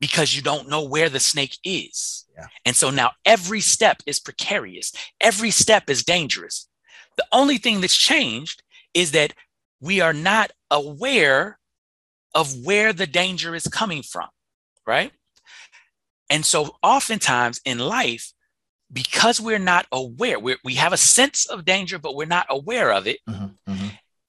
[0.00, 2.26] because you don't know where the snake is.
[2.36, 2.46] Yeah.
[2.64, 4.92] And so now every step is precarious.
[5.20, 6.68] Every step is dangerous.
[7.16, 8.62] The only thing that's changed
[8.94, 9.34] is that
[9.80, 11.58] we are not aware
[12.34, 14.28] of where the danger is coming from,
[14.86, 15.12] right?
[16.30, 18.32] And so oftentimes in life,
[18.92, 22.92] because we're not aware, we're, we have a sense of danger, but we're not aware
[22.92, 23.18] of it.
[23.28, 23.88] Mm-hmm, mm-hmm.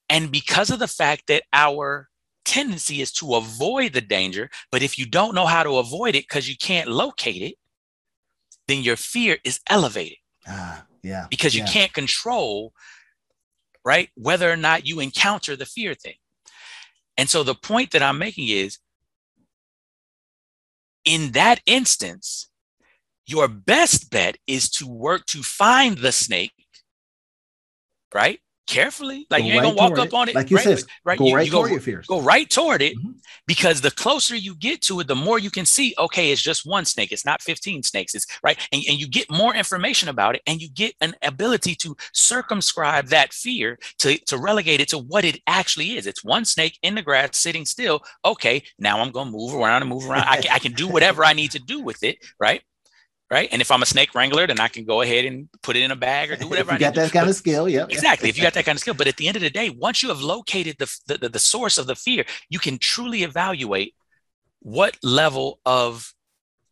[0.10, 2.10] And because of the fact that our
[2.46, 6.26] tendency is to avoid the danger, but if you don't know how to avoid it
[6.28, 7.56] because you can't locate it,
[8.68, 10.18] then your fear is elevated.
[10.48, 11.28] Ah, yeah.
[11.30, 11.72] Because you yeah.
[11.72, 12.74] can't control,
[13.86, 16.16] right, whether or not you encounter the fear thing.
[17.20, 18.78] And so the point that I'm making is
[21.04, 22.50] in that instance,
[23.28, 26.54] your best bet is to work to find the snake,
[28.16, 28.40] right?
[28.70, 30.64] Carefully, like Go you ain't right gonna walk up on it, Like you right?
[30.64, 31.18] said, right?
[31.18, 32.06] go you, right you go, toward your fears.
[32.06, 33.16] go right toward it Mhm.
[33.48, 36.68] because the closer you get to it, the more you can see, okay, it's just
[36.68, 38.60] one snake, it's not 15 snakes, it's right.
[38.72, 43.08] And, and you get more information about it and you get an ability to circumscribe
[43.08, 46.06] that fear to, to relegate it to what it actually is.
[46.06, 48.02] It's one snake in the grass sitting still.
[48.24, 50.26] Okay, now I'm gonna move around and move around.
[50.28, 52.62] I can, I can do whatever I need to do with it, right?
[53.32, 53.48] Right.
[53.52, 55.92] And if I'm a snake wrangler, then I can go ahead and put it in
[55.92, 57.86] a bag or do whatever if you I got that kind of skill, yeah.
[57.90, 59.70] exactly if you got that kind of skill but at the end of the day
[59.70, 63.94] once you have located the, the the source of the fear you can truly evaluate
[64.62, 66.14] what level of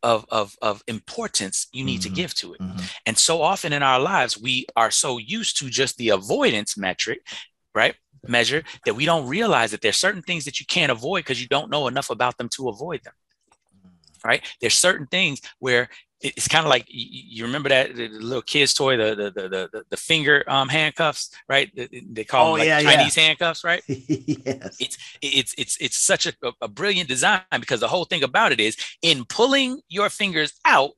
[0.04, 2.04] of of, of importance you need Mhm.
[2.04, 2.92] to give to it Mhm.
[3.06, 7.20] and so often in our lives we are so used to just the avoidance metric
[7.76, 7.96] right
[8.28, 11.48] measure that we don't realize that there's certain things that you can't avoid because you
[11.48, 13.14] don't know enough about them to avoid them
[14.26, 15.90] right there's certain things where
[16.22, 19.98] it's kind of like you, remember that little kid's toy the the the the, the
[19.98, 22.96] finger um handcuffs right they, call Oh, them like yeah, yeah.
[22.96, 24.78] chinese handcuffs right yes.
[24.80, 28.60] it's it's it's it's such a, a brilliant design because the whole thing about it
[28.60, 30.96] is in pulling your fingers out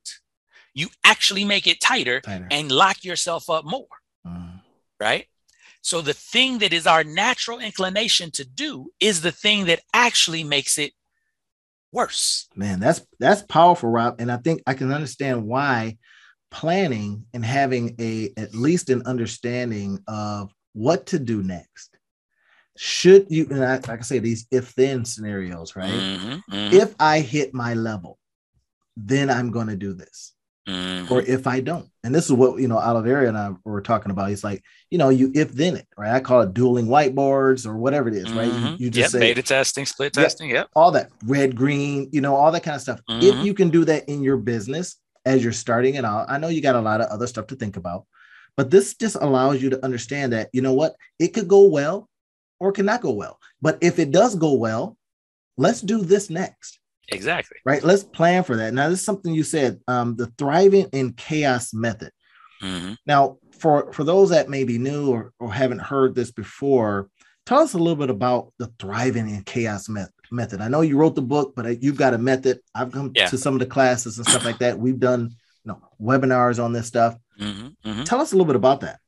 [0.74, 2.46] you actually make it tighter Tighter.
[2.50, 3.86] and lock yourself up more
[4.26, 4.60] Mhm.
[5.00, 5.26] right
[5.82, 10.44] so the thing that is our natural inclination to do is the thing that actually
[10.44, 10.92] makes it
[11.92, 14.20] worse Man, that's that's powerful, Rob.
[14.20, 15.98] And I think I can understand why
[16.50, 21.96] planning and having a at least an understanding of what to do next.
[22.76, 26.04] Should you and I, like I say these if then scenarios, right?
[26.04, 28.18] Mhm, mhm, If I hit my level,
[28.96, 30.34] then I'm going to do this.
[30.70, 31.10] Mhm.
[31.10, 34.10] Or if I don't, and this is what you know, Oliveria and I were talking
[34.12, 34.30] about.
[34.30, 36.12] It's like you know, you if then it, right?
[36.14, 38.48] I call it dueling whiteboards or whatever it is, right?
[38.52, 38.80] You, Mhm.
[38.80, 40.24] you just yep, say beta testing split Yep.
[40.24, 43.44] testing yep all that red green you know all that kind of stuff if Mhm.
[43.44, 46.60] you can do that in your business as you're starting it out i know you
[46.62, 48.06] got a lot of other stuff to think about
[48.56, 52.08] but this just allows you to understand that you know what it could go well
[52.60, 54.96] or it cannot go well but if it does go well
[55.58, 56.79] let's do this next
[57.12, 60.86] exactly right let's plan for that now this is something you said um, the thriving
[60.92, 62.10] in chaos method
[62.62, 62.96] Mhm.
[63.06, 67.08] now, for for those that may be new or, or haven't heard this before,
[67.46, 70.12] tell us a little bit about the thriving in chaos method.
[70.30, 70.60] Method.
[70.60, 72.60] I know you wrote the book, but you've got a method.
[72.74, 73.28] I've come Yeah.
[73.28, 74.78] to some of the classes and stuff like that.
[74.78, 75.30] We've done,
[75.64, 77.16] you know, webinars on this stuff.
[77.40, 77.76] Mhm.
[77.82, 78.04] Mhm.
[78.04, 78.98] Tell us a little bit about that.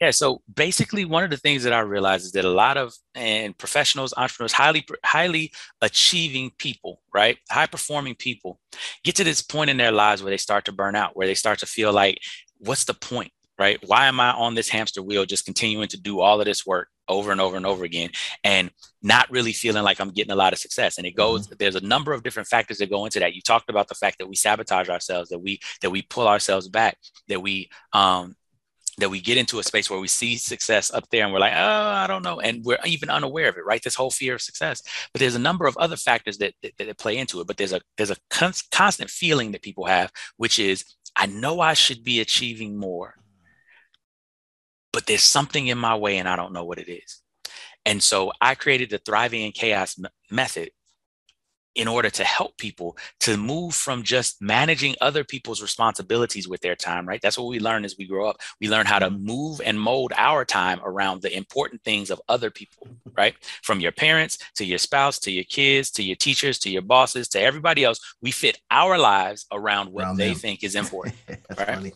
[0.00, 0.10] Yeah.
[0.10, 3.56] So basically, one of the things that I realize is that a lot of and
[3.56, 8.60] professionals, entrepreneurs, highly highly achieving people, right, high performing people,
[9.04, 11.34] get to this point in their lives where they start to burn out, where they
[11.34, 12.18] start to feel like,
[12.58, 13.78] what's the point, right?
[13.86, 16.88] Why am I on this hamster wheel, just continuing to do all of this work
[17.08, 18.10] over and over and over again,
[18.44, 18.70] and
[19.02, 20.98] not really feeling like I'm getting a lot of success?
[20.98, 21.48] And it goes.
[21.48, 23.34] There's a number of different factors that go into that.
[23.34, 26.68] You talked about the fact that we sabotage ourselves, that we that we pull ourselves
[26.68, 28.36] back, that we um
[28.98, 31.54] that we get into a space where we see success up there and we're like,
[31.54, 32.40] oh, I don't know.
[32.40, 33.82] And we're even unaware of it, right?
[33.82, 34.82] This whole fear of success.
[35.12, 37.46] But there's a number of other factors that, that, that play into it.
[37.46, 40.84] But there's a there's a con- constant feeling that people have, which is,
[41.16, 43.14] I know I should be achieving more,
[44.92, 47.22] but there's something in my way and I don't know what it is.
[47.86, 50.70] And so I created the Thriving in Chaos m- method
[51.78, 56.74] in order to help people to move from just managing other people's responsibilities with their
[56.74, 57.20] time, right?
[57.22, 58.36] That's what we learn as we grow up.
[58.60, 62.50] We learn how to move and mold our time around the important things of other
[62.50, 63.34] people, right?
[63.62, 67.28] From your parents to your spouse to your kids to your teachers to your bosses
[67.28, 68.00] to everybody else.
[68.20, 70.36] We fit our lives around what Around they them.
[70.36, 71.14] think is important.
[71.28, 71.58] Right.
[71.58, 71.92] funny.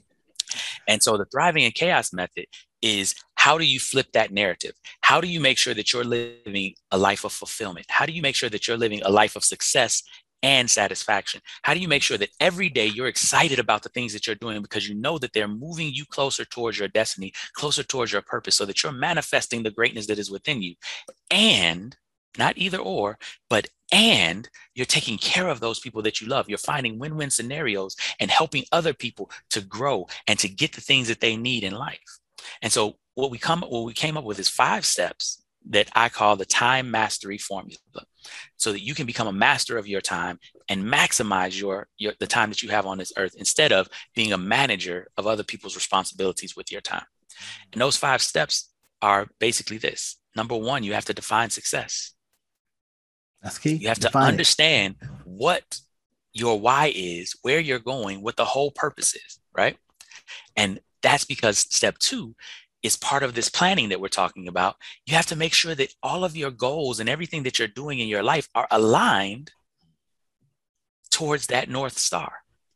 [0.86, 2.46] And so the thriving in chaos method
[2.82, 4.74] is how do you flip that narrative?
[5.00, 7.86] How do you make sure that you're living a life of fulfillment?
[7.88, 10.04] How do you make sure that you're living a life of success
[10.44, 11.40] and satisfaction?
[11.64, 14.36] How do you make sure that every day you're excited about the things that you're
[14.36, 18.22] doing because you know that they're moving you closer towards your destiny, closer towards your
[18.22, 20.76] purpose, so that you're manifesting the greatness that is within you?
[21.28, 21.96] And
[22.38, 23.18] not either or,
[23.50, 26.48] but and you're taking care of those people that you love.
[26.48, 30.80] You're finding win win scenarios and helping other people to grow and to get the
[30.80, 32.20] things that they need in life.
[32.62, 36.08] And so what we come what we came up with is five steps that I
[36.08, 37.78] call the time mastery formula
[38.56, 42.26] so that you can become a master of your time and maximize your, your the
[42.26, 45.76] time that you have on this earth instead of being a manager of other people's
[45.76, 47.04] responsibilities with your time.
[47.72, 48.70] And those five steps
[49.00, 50.16] are basically this.
[50.36, 52.12] number one, you have to define success.
[53.42, 53.74] That's key.
[53.74, 54.28] You have to Define it.
[54.28, 55.80] understand what
[56.32, 59.76] your why is, where you're going, what the whole purpose is, right?
[60.56, 62.34] And that's because step two
[62.82, 64.76] is part of this planning that we're talking about.
[65.06, 67.98] You have to make sure that all of your goals and everything that you're doing
[67.98, 69.50] in your life are aligned
[71.10, 72.32] towards that North Star,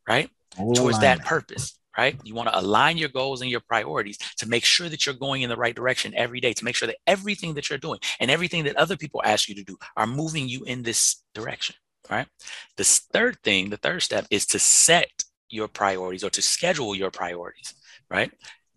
[0.08, 0.30] right?
[0.74, 2.16] Towards that purpose, right?
[2.22, 5.42] You want to align your goals and your priorities to make sure that you're going
[5.42, 8.30] in the right direction every day, to make sure that everything that you're doing and
[8.30, 11.74] everything that other people ask you to do are moving you in this direction,
[12.10, 12.26] right?
[12.76, 17.10] The third thing, the third step is to set your priorities or to schedule your
[17.10, 17.74] priorities,
[18.10, 18.30] right?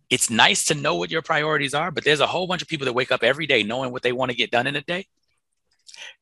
[0.09, 2.85] It's nice to know what your priorities are, but there's a whole bunch of people
[2.85, 5.05] that wake up every day knowing what they want to get done in a day.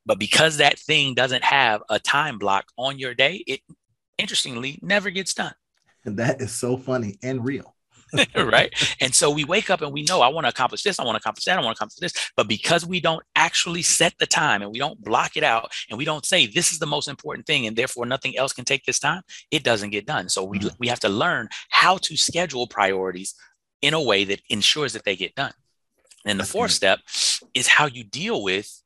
[0.05, 3.61] But because that thing doesn't have a time block on your day, it
[4.17, 5.53] interestingly never gets done.
[6.05, 7.75] And that is so funny and real.
[8.35, 8.73] right?
[9.01, 11.15] And so we wake up and we know I want to accomplish this, I want
[11.15, 12.31] to accomplish that, I want to accomplish this.
[12.37, 15.97] But because we don't actually set the time and we don't block it out and
[15.97, 18.85] we don't say this is the most important thing and therefore nothing else can take
[18.85, 20.29] this time, it doesn't get done.
[20.29, 20.73] So we mm.
[20.79, 23.35] we have to learn how to schedule priorities
[23.81, 25.53] in a way that ensures that they get done.
[26.25, 26.99] And the fourth step
[27.53, 28.81] is how you deal with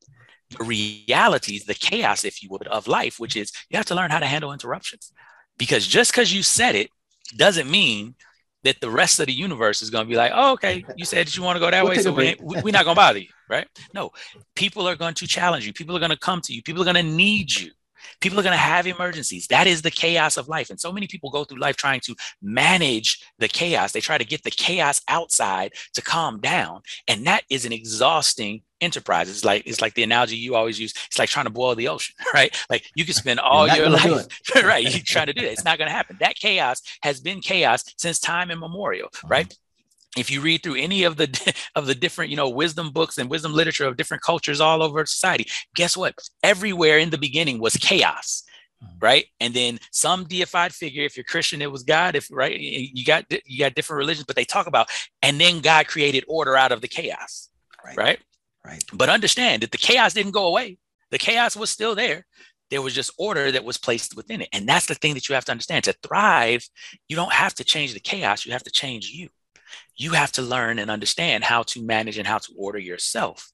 [0.58, 4.12] the realities, the chaos, if you would, of life, which is you have to learn
[4.12, 5.12] how to handle interruptions.
[5.58, 6.90] Because just because you said it
[7.38, 8.16] doesn't mean
[8.64, 11.26] that the rest of the universe is going to be like, oh, okay, you said
[11.26, 12.30] that you want to go that We'll way, so a we break.
[12.30, 13.68] ain't- we- we're not going to bother you, right?
[13.94, 14.12] No,
[14.56, 15.74] people are going to challenge you.
[15.74, 16.62] People are going to come to you.
[16.62, 17.72] People are going to need you.
[18.20, 19.48] People are going to have emergencies.
[19.48, 20.70] That is the chaos of life.
[20.70, 23.92] And so many people go through life trying to manage the chaos.
[23.92, 26.82] They try to get the chaos outside to calm down.
[27.08, 29.30] And that is an exhausting enterprise.
[29.30, 30.94] It's like it's like the analogy you always use.
[31.08, 32.56] It's like trying to boil the ocean, right?
[32.70, 34.84] Like you can spend all your life, right?
[34.84, 35.52] You try to do that.
[35.52, 36.18] It's not going to happen.
[36.20, 39.56] That chaos has been chaos since time immemorial, right?
[40.18, 41.28] If you read through any of the
[41.76, 45.06] of the different you know wisdom books and wisdom literature of different cultures all over
[45.06, 45.46] society
[45.76, 46.16] guess what?
[46.44, 48.44] Everywhere in the beginning was chaos
[48.84, 48.98] Mhm.
[49.00, 49.26] right?
[49.40, 53.26] And then some deified figure if you're christian it was god if right you got
[53.46, 54.90] you got different religions but they talk about
[55.22, 57.50] and then god created order out of the chaos
[57.86, 57.98] Right.
[57.98, 58.20] right?
[58.66, 58.84] Right.
[58.94, 60.78] but understand that the chaos didn't go away.
[61.10, 62.26] The chaos was still there.
[62.70, 64.50] There was just order that was placed within it.
[64.54, 65.84] And that's the thing that you have to understand.
[65.86, 66.64] To thrive
[67.10, 69.30] you don't have to change the chaos you have to change you
[70.02, 73.52] you have to learn and understand how to manage and how to order yourself.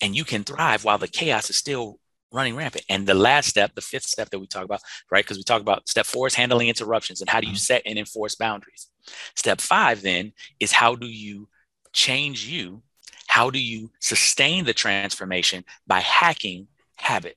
[0.00, 1.98] And you can thrive while the chaos is still
[2.32, 2.84] running rampant.
[2.88, 5.22] And the last step, the fifth step that we talk about, right?
[5.24, 7.58] Because we talk about step four is handling interruptions and how do you Mhm.
[7.58, 8.88] set and enforce boundaries.
[9.36, 11.48] Step five then is how do you
[11.92, 12.82] change you?
[13.26, 17.36] How do you sustain the transformation by hacking habit?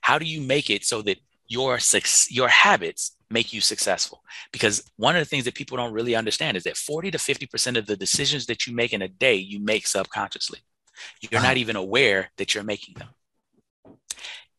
[0.00, 1.78] How do you make it so that your
[2.30, 4.22] your habits make you successful?
[4.52, 7.76] Because one of the things that people don't really understand is that 40 to 50%
[7.76, 10.60] of the decisions that you make in a day, you make subconsciously.
[11.20, 13.08] You're not even aware that you're making them.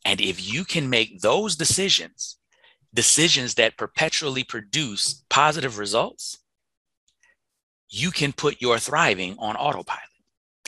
[0.05, 2.38] And if you can make those decisions,
[2.93, 6.39] decisions that perpetually produce positive results,
[7.89, 10.03] you can put your thriving on autopilot.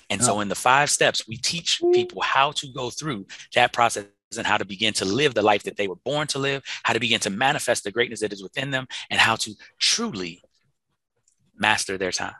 [0.10, 4.06] And so, in the five steps, we teach people how to go through that process
[4.38, 6.94] and how to begin to live the life that they were born to live, how
[6.94, 10.42] to begin to manifest the greatness that is within them, and how to truly
[11.58, 12.36] master their time.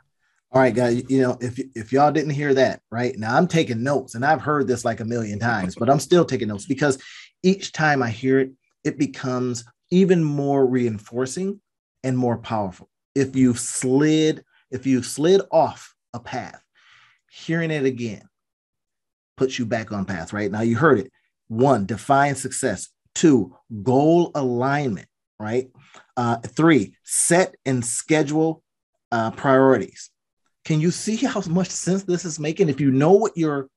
[0.50, 1.02] All right, guys.
[1.08, 4.42] You know, if if y'all didn't hear that, right now, I'm taking notes, and I've
[4.42, 6.98] heard this like a million times, but I'm still taking notes because
[7.42, 8.52] each time I hear it,
[8.84, 11.60] it becomes even more reinforcing
[12.04, 12.90] and more powerful.
[13.14, 16.62] If you've slid, if you've slid off a path,
[17.30, 18.22] hearing it again
[19.36, 20.32] puts you back on path.
[20.32, 21.10] Right now, you heard it.
[21.52, 22.88] One, define success.
[23.14, 25.06] Two, goal alignment.
[25.38, 25.70] Right.
[26.16, 28.62] Uh, three, set and schedule
[29.10, 30.10] uh, priorities.
[30.64, 32.68] Can you see how much sense this is making?
[32.68, 33.68] If you know what your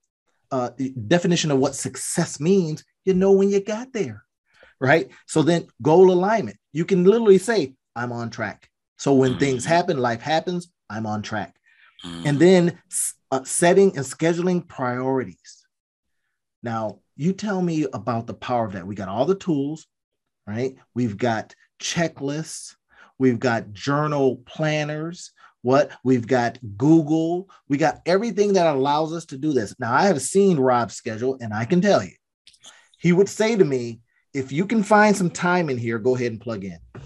[0.52, 0.70] uh,
[1.08, 4.24] definition of what success means, you know when you got there,
[4.80, 5.10] right?
[5.26, 6.58] So then goal alignment.
[6.72, 8.70] You can literally say, I'm on track.
[8.98, 9.70] So when things Mhm.
[9.70, 11.56] happen, life happens, I'm on track.
[12.06, 12.26] Mm.
[12.26, 12.80] And then
[13.32, 15.66] uh, setting and scheduling priorities.
[16.62, 18.88] Now, you tell me about the power of that.
[18.88, 19.88] We got all the tools,
[20.45, 20.75] right?
[20.93, 22.75] We've got checklists,
[23.17, 25.32] we've got journal planners.
[25.62, 29.74] What we've got Google, we got everything that allows us to do this.
[29.80, 32.11] Now, I have seen Rob's schedule, and I can tell you,
[32.99, 33.99] he would say to me,
[34.32, 36.78] if you can find some time in here, go ahead and plug in.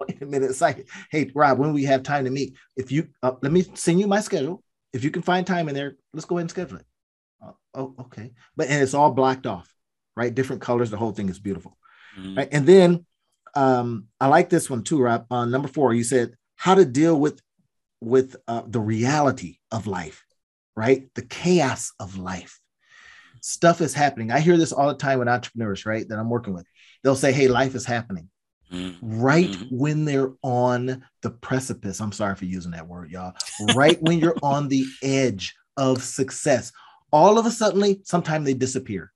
[0.00, 0.50] Wait a minute.
[0.50, 3.64] It's like, hey, Rob, when we have time to meet, if you uh, let me
[3.74, 4.64] send you my schedule.
[4.92, 6.86] If you can find time in there, let's go ahead and schedule it.
[7.74, 8.32] Oh, okay.
[8.56, 9.72] But and it's all blocked off,
[10.16, 10.34] right?
[10.34, 10.90] Different colors.
[10.90, 11.76] The whole thing is beautiful,
[12.18, 12.36] Mm.
[12.36, 12.48] right?
[12.52, 13.06] And then
[13.54, 15.26] um, I like this one too, Rob.
[15.30, 17.40] Uh, number four, you said how to deal with
[18.00, 20.24] with uh, the reality of life.
[20.76, 21.08] right?
[21.14, 22.58] The chaos of life.
[23.42, 24.30] Stuff is happening.
[24.30, 26.08] I hear this all the time with entrepreneurs, right?
[26.08, 26.66] That I'm working with.
[27.02, 28.28] They'll say, Hey, life is happening.
[28.72, 29.20] Mm-hmm.
[29.20, 29.76] Right mm-hmm.
[29.76, 32.00] when they're on the precipice.
[32.00, 33.34] I'm sorry for using that word, y'all.
[33.74, 36.72] Right when you're on the edge of success,
[37.12, 39.12] all of a sudden, sometime they disappear.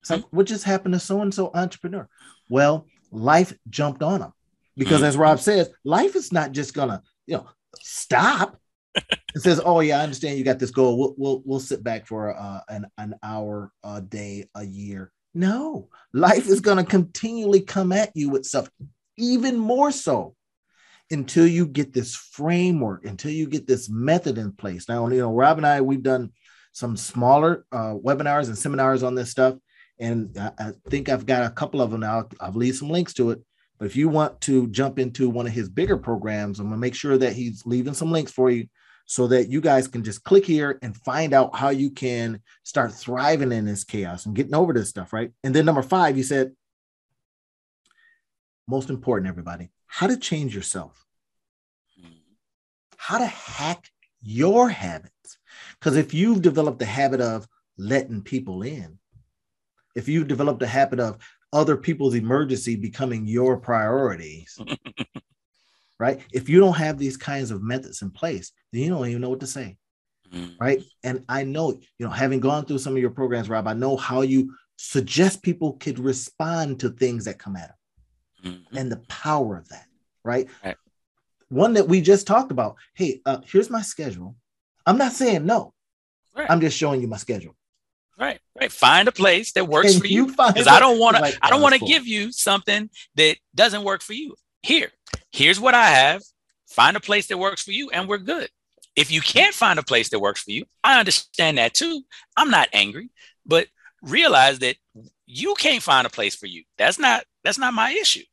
[0.00, 2.08] It's like, what just happened to so and so entrepreneur?
[2.48, 4.32] Well, life jumped on them
[4.76, 5.04] because, mm-hmm.
[5.04, 7.48] as Rob says, life is not just gonna, you know,
[7.80, 8.58] stop.
[8.94, 9.06] it
[9.36, 10.98] says, "Oh yeah, I understand you got this goal.
[10.98, 15.88] We'll we'll, we'll sit back for uh, an an hour, a day, a year." No,
[16.12, 18.68] life is going to continually come at you with stuff,
[19.16, 20.34] even more so
[21.10, 24.88] until you get this framework, until you get this method in place.
[24.88, 26.32] Now, you know, Rob and I, we've done
[26.72, 29.56] some smaller uh, webinars and seminars on this stuff.
[29.98, 32.28] And I, I, think I've got a couple of them now.
[32.40, 33.40] I'll leave some links to it.
[33.78, 36.80] But if you want to jump into one of his bigger programs, I'm going to
[36.80, 38.66] make sure that he's leaving some links for you
[39.06, 42.92] so that you guys can just click here and find out how you can start
[42.92, 45.32] thriving in this chaos and getting over this stuff, right?
[45.42, 46.52] And then number five, you said,
[48.68, 51.04] most important, everybody, how to change yourself,
[52.98, 53.90] how to hack
[54.22, 55.38] your habits.
[55.80, 58.98] Because if you've developed the habit of letting people in,
[59.96, 61.18] if you've developed the habit of
[61.52, 64.58] other people's emergency becoming your priorities,
[65.98, 66.20] right?
[66.32, 69.30] If you don't have these kinds of methods in place, then you don't even know
[69.30, 69.76] what to say,
[70.32, 70.52] mm-hmm.
[70.60, 70.82] right?
[71.02, 73.96] And I know, you know, having gone through some of your programs, Rob, I know
[73.96, 77.74] how you suggest people could respond to things that come at
[78.42, 78.76] them mm-hmm.
[78.76, 79.86] and the power of that,
[80.24, 80.48] right?
[80.64, 80.76] right?
[81.48, 82.76] One that we just talked about.
[82.94, 84.36] Hey, uh, here's my schedule.
[84.86, 85.72] I'm not saying no.
[86.36, 86.50] Right.
[86.50, 87.56] I'm just showing you my schedule.
[88.18, 88.70] Right, right.
[88.70, 90.26] Find a place that works Can for you.
[90.26, 91.22] Because I don't want to.
[91.22, 91.88] Like, I don't want to cool.
[91.88, 94.34] give you something that doesn't work for you.
[94.62, 94.90] Here,
[95.32, 96.22] here's what I have.
[96.68, 98.48] Find a place that works for you, and we're good.
[98.94, 102.02] If you can't find a place that works for you, I understand that too.
[102.36, 103.08] I'm not angry,
[103.46, 103.68] but
[104.02, 104.76] realize that
[105.26, 106.64] you can't find a place for you.
[106.76, 108.24] That's not that's not my issue.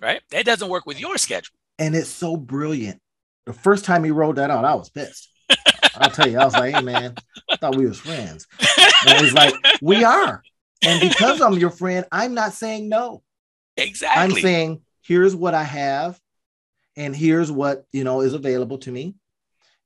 [0.00, 0.22] Right?
[0.30, 1.56] That doesn't work with your schedule.
[1.78, 3.00] And it's so brilliant.
[3.46, 5.28] The first time he rolled that out, I was pissed.
[5.96, 7.14] I'll tell you, I was like, hey man,
[7.50, 8.46] I thought we was friends.
[9.06, 10.42] And he's like, we are.
[10.82, 13.22] And because I'm your friend, I'm not saying no.
[13.76, 14.22] Exactly.
[14.22, 16.20] I'm saying here's what I have,
[16.96, 19.14] and here's what you know is available to me.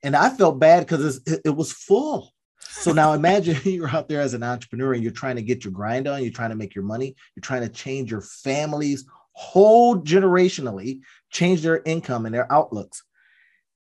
[0.03, 2.33] And I felt bad because it, it was full.
[2.59, 5.73] So now imagine you're out there as an entrepreneur and you're trying to get your
[5.73, 9.97] grind on, you're trying to make your money, you're trying to change your family's whole
[9.97, 11.01] generationally,
[11.31, 13.03] change their income and their outlooks.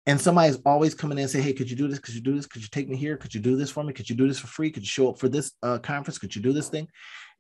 [0.09, 1.99] And somebody's always coming in and say, Hey, could you do this?
[1.99, 2.47] Could you do this?
[2.47, 3.19] Could you take me here?
[3.19, 3.93] Could you do this for me?
[3.93, 4.71] Could you do this for free?
[4.71, 6.17] Could you show up for this uh, conference?
[6.17, 6.89] Could you do this thing?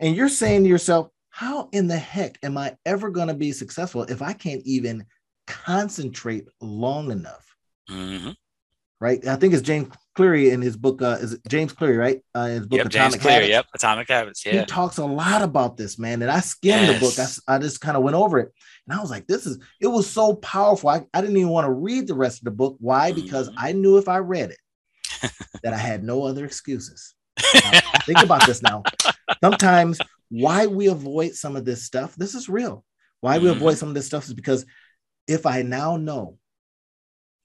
[0.00, 3.52] And you're saying to yourself, how in the heck am I ever going to be
[3.52, 5.06] successful if I can't even
[5.46, 7.46] concentrate long enough?
[7.90, 8.32] Mm-hmm.
[9.00, 9.26] Right.
[9.26, 9.88] I think it's James
[10.18, 11.00] Cleary in his book.
[11.00, 12.20] Uh, is James Cleary, right?
[12.34, 13.52] Uh, his book yep, Atomic James Cleary, Habits.
[13.52, 14.46] Yep, Atomic Habits.
[14.46, 14.60] Yeah.
[14.60, 16.22] He talks a lot about this, man.
[16.22, 16.94] And I skimmed yes.
[16.94, 17.40] the book.
[17.46, 18.52] I, I just kind of went over it,
[18.88, 20.90] and I was like, "This is." It was so powerful.
[20.90, 22.76] I, I didn't even want to read the rest of the book.
[22.80, 23.12] Why?
[23.12, 23.60] Because mm-hmm.
[23.60, 25.30] I knew if I read it,
[25.62, 27.14] that I had no other excuses.
[27.54, 28.82] Now, think about this now.
[29.40, 30.00] Sometimes
[30.30, 32.84] why we avoid some of this stuff, this is real.
[33.20, 33.44] Why mm-hmm.
[33.44, 34.66] we avoid some of this stuff is because
[35.28, 36.38] if I now know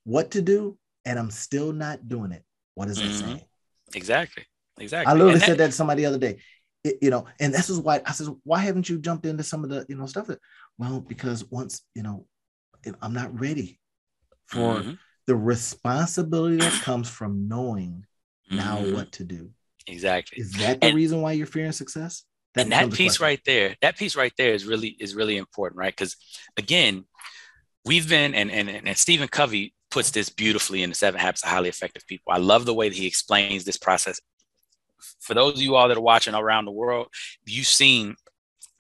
[0.06, 2.44] what to do and I'm still not doing it,
[2.76, 3.30] what does mm-hmm.
[3.30, 3.48] that say?
[3.96, 4.44] Exactly.
[4.80, 5.12] Exactly.
[5.12, 6.40] I literally that- said that to somebody the other day.
[6.84, 9.64] It, you know, and this is why I says, why haven't you jumped into some
[9.64, 10.40] of the, you know, stuff that,
[10.78, 12.26] well, because once, you know,
[13.02, 13.80] I'm not ready
[14.48, 14.94] for mm-hmm.
[15.26, 18.06] the responsibility that comes from knowing
[18.52, 18.96] now mm-hmm.
[18.96, 19.52] what to do.
[19.88, 20.42] Exactly.
[20.42, 22.24] Is that the and, reason why you're fearing success?
[22.56, 25.80] That and that piece right there, that piece right there is really is really important,
[25.80, 25.96] right?
[25.96, 26.18] Because
[26.58, 27.06] again,
[27.86, 31.50] we've been and, and and Stephen Covey puts this beautifully in the Seven Habits of
[31.50, 32.34] Highly Effective People.
[32.34, 34.20] I love the way that he explains this process.
[35.20, 37.10] For those of you all that are watching around the world,
[37.46, 38.16] you've seen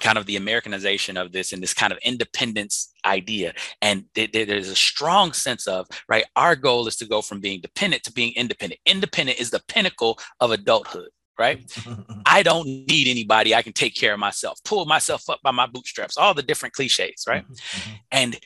[0.01, 3.53] kind of the Americanization of this and this kind of independence idea.
[3.79, 7.39] And th- th- there's a strong sense of, right, our goal is to go from
[7.39, 8.81] being dependent to being independent.
[8.87, 11.09] Independent is the pinnacle of adulthood
[11.39, 11.65] right?
[12.27, 13.55] I don't need anybody.
[13.55, 16.75] I can take care of myself, pull myself up by my bootstraps, all the different
[16.75, 17.43] cliches, right?
[17.43, 17.91] Mm-hmm, mm-hmm.
[18.11, 18.39] And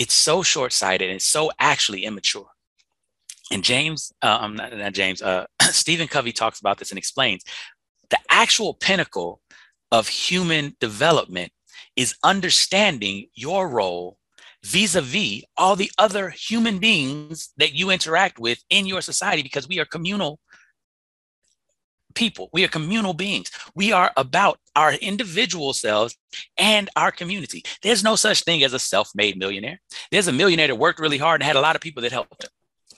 [0.00, 2.46] it's so short sighted and so actually immature.
[3.52, 7.44] And James, uh, I'm not, not James, uh, Stephen Covey talks about this and explains
[8.08, 9.42] the actual pinnacle
[9.92, 11.52] of human development
[11.96, 14.16] is understanding your role
[14.64, 19.78] vis-a-vis all the other human beings that you interact with in your society because we
[19.80, 20.38] are communal
[22.14, 22.48] people.
[22.52, 23.50] We are communal beings.
[23.74, 26.16] We are about our individual selves
[26.56, 27.64] and our community.
[27.82, 29.80] There's no such thing as a self made millionaire.
[30.10, 32.44] There's a millionaire that worked really hard and had a lot of people that helped
[32.44, 32.50] him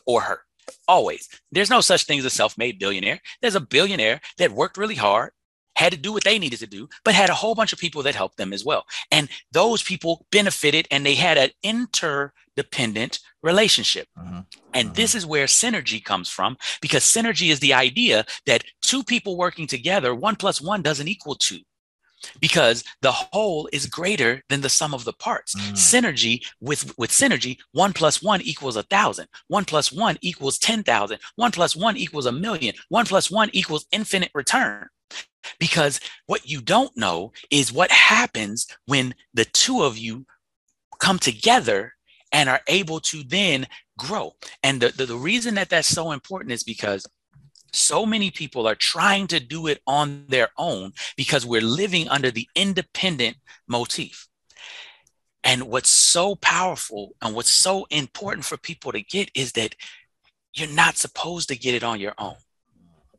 [0.06, 0.40] or her.
[0.88, 1.28] Always.
[1.50, 3.20] There's no such thing as a self made billionaire.
[3.40, 5.32] There's a billionaire that worked really hard,
[5.77, 8.03] had to do what they needed to do, but had a whole bunch of people
[8.03, 8.85] that helped them as well.
[9.11, 14.09] And those people benefited and they had an interdependent relationship.
[14.18, 14.43] Uh-huh.
[14.75, 14.95] And uh-huh.
[14.95, 19.66] this is where synergy comes from because synergy is the idea that two people working
[19.66, 21.59] together, one plus one doesn't equal two
[22.41, 25.55] because the whole is greater than the sum of the parts.
[25.55, 25.73] Mm.
[25.73, 29.29] Synergy with with synergy, one plus one equals a thousand.
[29.49, 31.18] One plus one equals ten thousand.
[31.37, 32.75] One plus one equals a million.
[32.89, 34.89] One plus one equals infinite return.
[35.59, 40.26] Because what you don't know is what happens when the two of you
[40.99, 41.95] come together
[42.32, 43.66] and are able to then
[43.99, 44.34] grow.
[44.62, 47.07] And the, the, the reason that that's so important is because
[47.72, 52.30] so many people are trying to do it on their own because we're living under
[52.30, 53.36] the independent
[53.66, 54.28] motif.
[55.45, 59.74] And what's so powerful and what's so important for people to get is that
[60.55, 62.36] you're not supposed to get it on your own,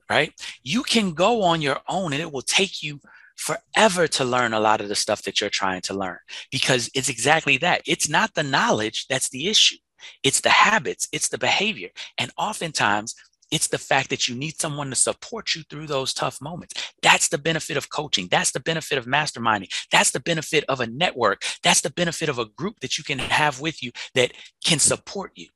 [0.10, 0.34] right?
[0.64, 3.00] You can go on your own and it will take you
[3.36, 6.18] forever to learn a lot of the stuff that you're trying to learn
[6.52, 7.82] because it's exactly that.
[7.88, 9.78] It's not the knowledge that's the issue,
[10.24, 11.90] it's the habits, it's the behavior.
[12.18, 13.16] And oftentimes,
[13.52, 16.92] it's the fact that you need someone to support you through those tough moments.
[17.04, 18.28] That's the benefit of coaching.
[18.32, 19.72] That's the benefit of masterminding.
[19.92, 21.44] That's the benefit of a network.
[21.62, 24.34] That's the benefit of a group that you can have with you that
[24.66, 25.50] can support you.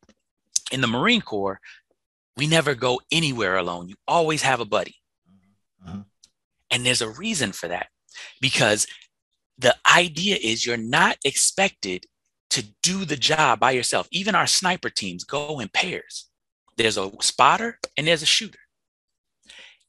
[0.72, 1.60] In the Marine Corps,
[2.38, 3.90] we never go anywhere alone.
[3.90, 4.96] You always have a buddy.
[5.86, 6.02] Mm-hmm.
[6.72, 7.88] And there's a reason for that
[8.40, 8.88] because
[9.58, 12.06] the idea is you're not expected
[12.52, 14.08] to do the job by yourself.
[14.12, 16.30] Even our sniper teams go in pairs.
[16.78, 18.60] There's a spotter and there's a shooter.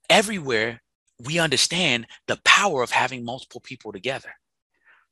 [0.08, 0.80] Everywhere
[1.22, 4.30] we understand the power of having multiple people together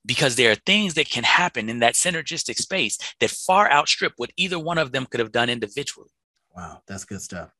[0.04, 4.30] because there are things that can happen in that synergistic space that far outstrip what
[4.36, 6.10] either one of them could have done individually.
[6.56, 7.50] Wow, that's good stuff.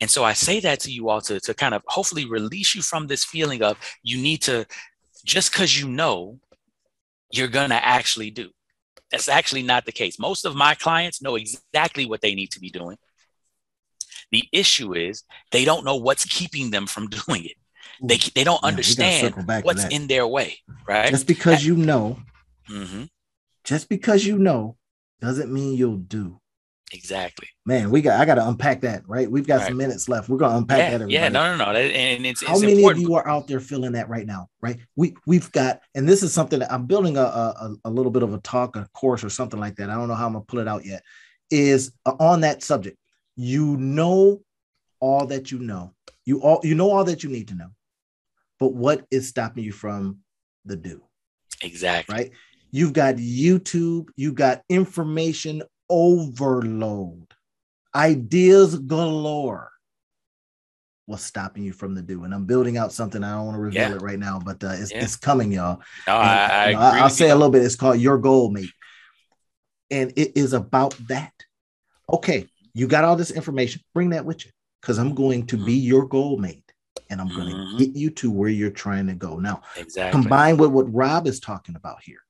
[0.00, 2.82] And so I say that to you all to, to kind of hopefully release you
[2.82, 4.66] from this feeling of you need to,
[5.24, 6.38] just because you know,
[7.30, 8.50] you're going to actually do.
[9.10, 10.18] That's actually not the case.
[10.18, 12.96] Most of my clients know exactly what they need to be doing.
[14.30, 17.56] The issue is they don't know what's keeping them from doing it.
[18.02, 19.34] They, they don't yeah, understand
[19.64, 21.10] what's in their way, right?
[21.10, 22.18] Just because you know,
[22.70, 23.04] mm-hmm.
[23.64, 24.76] just because you know,
[25.20, 26.40] doesn't mean you'll do.
[26.92, 27.48] Exactly.
[27.66, 29.30] Man, we got I got to unpack that, right?
[29.30, 29.68] We've got right.
[29.68, 30.28] some minutes left.
[30.28, 30.94] We're gonna unpack yeah, that.
[30.94, 31.14] Everybody.
[31.14, 31.78] Yeah, no, no, no.
[31.78, 33.04] And it's how it's many important.
[33.04, 34.78] of you are out there feeling that right now, right?
[34.96, 38.22] We we've got, and this is something that I'm building a a, a little bit
[38.22, 39.90] of a talk, a course, or something like that.
[39.90, 41.02] I don't know how I'm gonna pull it out yet.
[41.50, 42.96] Is uh, on that subject.
[43.36, 44.40] You know
[44.98, 45.94] all that you know.
[46.24, 47.68] You all you know all that you need to know.
[48.58, 50.18] But what is stopping you from
[50.64, 51.02] the do?
[51.62, 52.14] Exactly.
[52.14, 52.30] Right?
[52.70, 57.26] You've got YouTube, you've got information overload,
[57.94, 59.70] ideas galore.
[61.06, 62.24] What's stopping you from the do?
[62.24, 63.24] And I'm building out something.
[63.24, 63.96] I don't want to reveal yeah.
[63.96, 65.02] it right now, but uh, it's, yeah.
[65.02, 65.80] it's coming, y'all.
[66.06, 67.62] No, and, I, you know, I will say a little bit.
[67.62, 68.70] It's called Your Goal Mate.
[69.90, 71.32] And it is about that.
[72.12, 73.80] Okay, you got all this information.
[73.94, 75.88] Bring that with you because I'm going to be mm-hmm.
[75.88, 76.62] your goal mate
[77.10, 77.78] and I'm going mm-hmm.
[77.78, 79.38] to get you to where you're trying to go.
[79.38, 80.20] Now, exactly.
[80.20, 82.20] combined with what Rob is talking about here,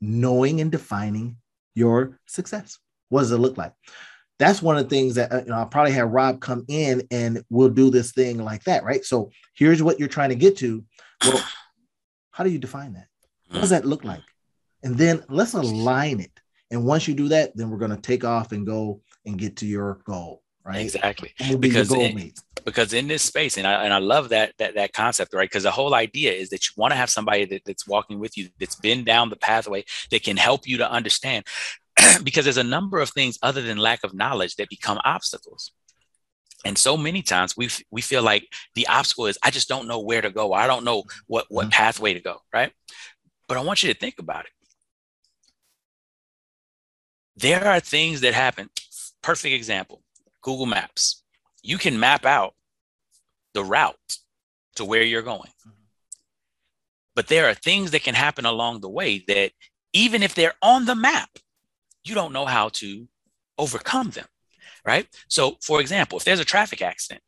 [0.00, 1.36] knowing and defining
[1.74, 2.78] your success.
[3.14, 3.72] What does it look like?
[4.40, 7.06] That's one of the things that uh, you know, I'll probably have Rob come in
[7.12, 9.04] and we'll do this thing like that, right?
[9.04, 10.84] So here's what you're trying to get to.
[11.24, 11.44] Well,
[12.32, 13.06] how do you define that?
[13.50, 14.22] What does that look like?
[14.82, 16.32] And then let's align it.
[16.72, 19.58] And once you do that, then we're going to take off and go and get
[19.58, 20.80] to your goal right?
[20.80, 21.34] Exactly.
[21.38, 22.32] Be Because in,
[22.64, 25.48] because in this space, and I and I love that that that concept, right?
[25.48, 28.36] Because the whole idea is that you want to have somebody that, that's walking with
[28.36, 31.44] you, that's been down the pathway, that can help you to understand.
[32.24, 35.72] because there's a number of things other than lack of knowledge that become obstacles.
[36.64, 40.00] And so many times we we feel like the obstacle is I just don't know
[40.00, 40.52] where to go.
[40.52, 41.70] I don't know what what mm-hmm.
[41.70, 42.72] pathway to go, right?
[43.48, 44.50] But I want you to think about it.
[47.36, 48.70] There are things that happen.
[49.22, 50.02] Perfect example
[50.42, 51.22] Google Maps.
[51.62, 52.54] You can map out
[53.52, 54.18] the route
[54.76, 55.50] to where you're going.
[57.14, 59.52] But there are things that can happen along the way that,
[59.92, 61.30] even if they're on the map,
[62.04, 63.08] you don't know how to
[63.58, 64.26] overcome them.
[64.84, 65.06] Right.
[65.28, 67.22] So, for example, if there's a traffic accident,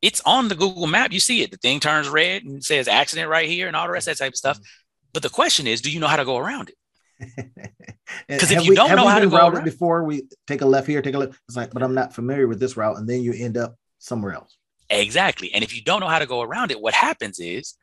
[0.00, 1.12] it's on the Google map.
[1.12, 1.50] You see it.
[1.50, 4.24] The thing turns red and says accident right here and all the rest of that
[4.24, 4.58] type of stuff.
[4.58, 5.08] Mm-hmm.
[5.12, 7.44] But the question is, do you know how to go around it?
[8.26, 10.66] Because if you we, don't know how to go around, it before, we take a
[10.66, 11.38] left here, take a left.
[11.46, 14.32] It's like, but I'm not familiar with this route, and then you end up somewhere
[14.32, 14.56] else.
[14.88, 15.52] Exactly.
[15.52, 17.74] And if you don't know how to go around it, what happens is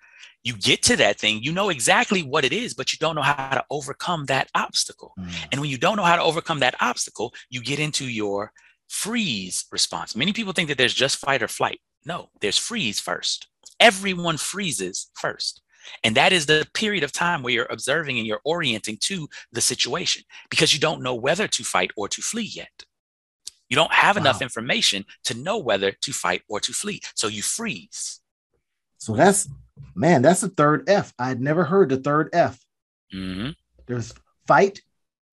[0.43, 3.21] you get to that thing, you know exactly what it is, but you don't know
[3.21, 5.13] how to overcome that obstacle.
[5.19, 5.47] Mm.
[5.51, 8.51] And when you don't know how to overcome that obstacle, you get into your
[8.87, 10.15] freeze response.
[10.15, 11.79] Many people think that there's just fight or flight.
[12.05, 13.47] No, there's freeze first.
[13.79, 15.61] Everyone freezes first.
[16.03, 19.61] And that is the period of time where you're observing and you're orienting to the
[19.61, 22.83] situation because you don't know whether to fight or to flee yet.
[23.69, 24.21] You don't have wow.
[24.21, 27.01] enough information to know whether to fight or to flee.
[27.15, 28.21] So you freeze.
[28.97, 29.47] So that's,
[29.95, 31.13] man, that's the third F.
[31.19, 32.59] I had never heard the third F.
[33.13, 33.51] Mm-hmm.
[33.87, 34.13] There's
[34.47, 34.81] fight,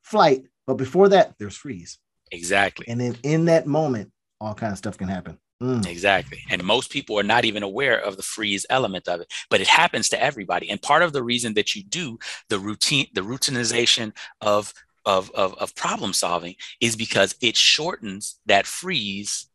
[0.02, 1.98] flight, but before that, there's freeze.
[2.30, 2.86] Exactly.
[2.88, 5.38] And then in that moment, all kind of stuff can happen.
[5.62, 5.86] Mm.
[5.86, 6.42] Exactly.
[6.50, 9.68] And most people are not even aware of the freeze element of it, but it
[9.68, 10.68] happens to everybody.
[10.68, 12.18] And part of the reason that you do
[12.48, 14.74] the routine, the routinization of
[15.04, 19.48] of, of, of problem solving is because it shortens that freeze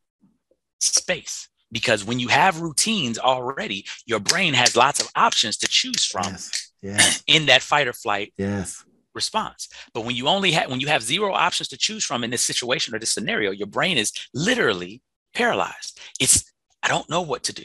[0.79, 1.47] space.
[1.72, 6.32] Because when you have routines already, your brain has lots of options to choose from
[6.32, 6.72] yes.
[6.82, 7.24] Yes.
[7.28, 8.84] in that fight or flight yes.
[9.13, 9.68] response.
[9.93, 12.43] But when you only have when you have zero options to choose from in this
[12.43, 15.01] situation or this scenario, your brain is literally
[15.34, 15.99] paralyzed.
[16.20, 16.51] It's
[16.82, 17.63] I don't know what to do.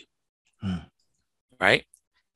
[0.60, 0.76] Hmm.
[1.60, 1.84] Right.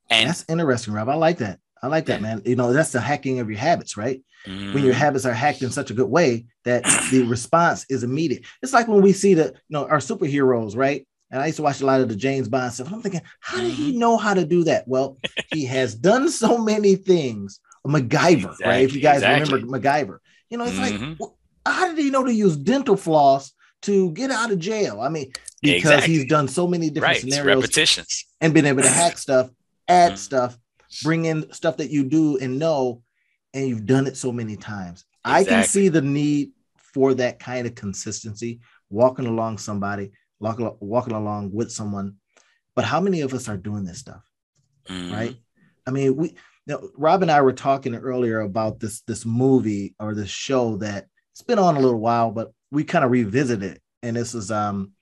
[0.08, 1.08] And that's interesting, Rob.
[1.08, 1.58] I like that.
[1.82, 2.42] I like that, man.
[2.44, 4.22] You know, that's the hacking of your habits, right?
[4.46, 4.74] Mm.
[4.74, 5.00] When your mm-hmm.
[5.00, 8.44] habits are hacked in such a good way that the response is immediate.
[8.62, 11.06] It's like when we see the, you know, our superheroes, right?
[11.36, 12.90] And I used to watch a lot of the James Bond stuff.
[12.90, 13.98] I'm thinking, how did he mm-hmm.
[13.98, 14.88] know how to do that?
[14.88, 15.18] Well,
[15.52, 17.60] he has done so many things.
[17.86, 18.84] MacGyver, exactly, right?
[18.84, 19.52] If you guys exactly.
[19.52, 20.18] remember MacGyver,
[20.48, 21.10] you know, it's mm-hmm.
[21.10, 25.02] like, well, how did he know to use dental floss to get out of jail?
[25.02, 25.30] I mean,
[25.60, 26.14] because exactly.
[26.14, 27.20] he's done so many different right.
[27.20, 29.50] scenarios, repetitions, and been able to hack stuff,
[29.88, 30.16] add mm-hmm.
[30.16, 30.56] stuff,
[31.02, 33.02] bring in stuff that you do and know,
[33.52, 35.04] and you've done it so many times.
[35.22, 36.52] I can see the need
[36.94, 42.16] for that kind of consistency, walking along somebody, walking, walking along with someone.
[42.74, 44.22] But how many of us are doing this stuff?
[44.88, 45.14] Mm-hmm.
[45.14, 45.36] Right?
[45.86, 46.36] I mean, we
[46.96, 51.42] Rob and I were talking earlier about this this movie or this show that it's
[51.42, 53.82] been on a little while, but we kind of revisited it.
[54.02, 54.92] And this is um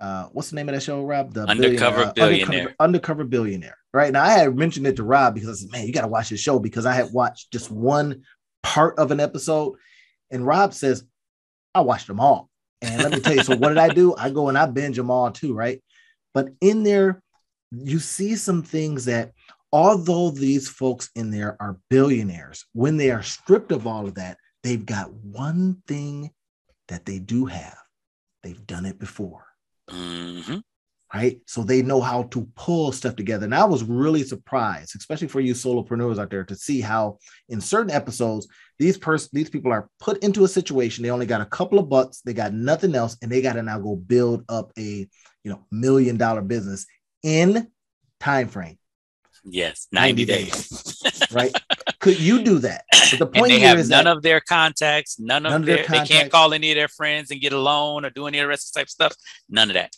[0.00, 1.32] uh what's the name of that show, Rob?
[1.32, 2.14] The undercover billionaire.
[2.14, 2.48] billionaire.
[2.48, 5.86] Undercover, undercover billionaire right now i had mentioned it to rob because i said man
[5.86, 8.22] you got to watch this show because i had watched just one
[8.62, 9.74] part of an episode
[10.30, 11.02] and rob says
[11.74, 12.50] i watched them all
[12.82, 14.14] and let me tell you so what did i do?
[14.16, 15.82] I go and i binge them all too right?
[16.34, 17.22] But in there
[17.72, 19.32] you see some things that
[19.72, 24.38] although these folks in there are billionaires when they are stripped of all of that
[24.62, 26.30] they've got one thing
[26.88, 27.78] that they do have.
[28.42, 29.46] They've done it before.
[29.90, 30.58] Mm-hmm.
[31.14, 31.40] Right?
[31.46, 33.44] So they know how to pull stuff together.
[33.44, 37.18] And I was really surprised, especially for you solopreneurs out there, to see how
[37.48, 38.48] in certain episodes
[38.78, 41.02] these person these people are put into a situation.
[41.02, 43.62] They only got a couple of bucks, they got nothing else, and they got to
[43.62, 45.08] now go build up a
[45.44, 46.86] you know million dollar business
[47.22, 47.68] in
[48.20, 48.78] time frame.
[49.48, 50.68] Yes, 90, 90 days.
[50.98, 51.22] days.
[51.32, 51.52] right?
[52.00, 52.84] Could you do that?
[53.08, 55.86] But the point and they have none of their contacts, none of, none their, of
[55.86, 58.40] their they can't call any of their friends and get a loan or do any
[58.40, 59.14] of the rest of type of stuff.
[59.48, 59.94] None of that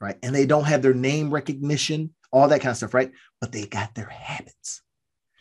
[0.00, 0.16] right?
[0.22, 3.12] And they don't have their name recognition, all that kind of stuff, right?
[3.40, 4.82] But they got their habits,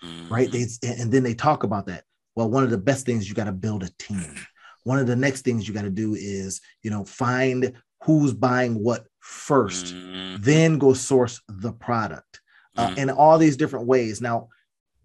[0.04, 0.34] mm-hmm.
[0.34, 0.52] right?
[0.52, 2.04] They, and then they talk about that.
[2.38, 4.36] Well, one of the best things you got to build a team.
[4.84, 7.74] One of the next things you got to do is, you know, find
[8.04, 10.36] who's buying what 1st mm-hmm.
[10.44, 12.40] then go source the product
[12.78, 13.00] uh, mm-hmm.
[13.00, 14.22] in all these different ways.
[14.22, 14.50] Now,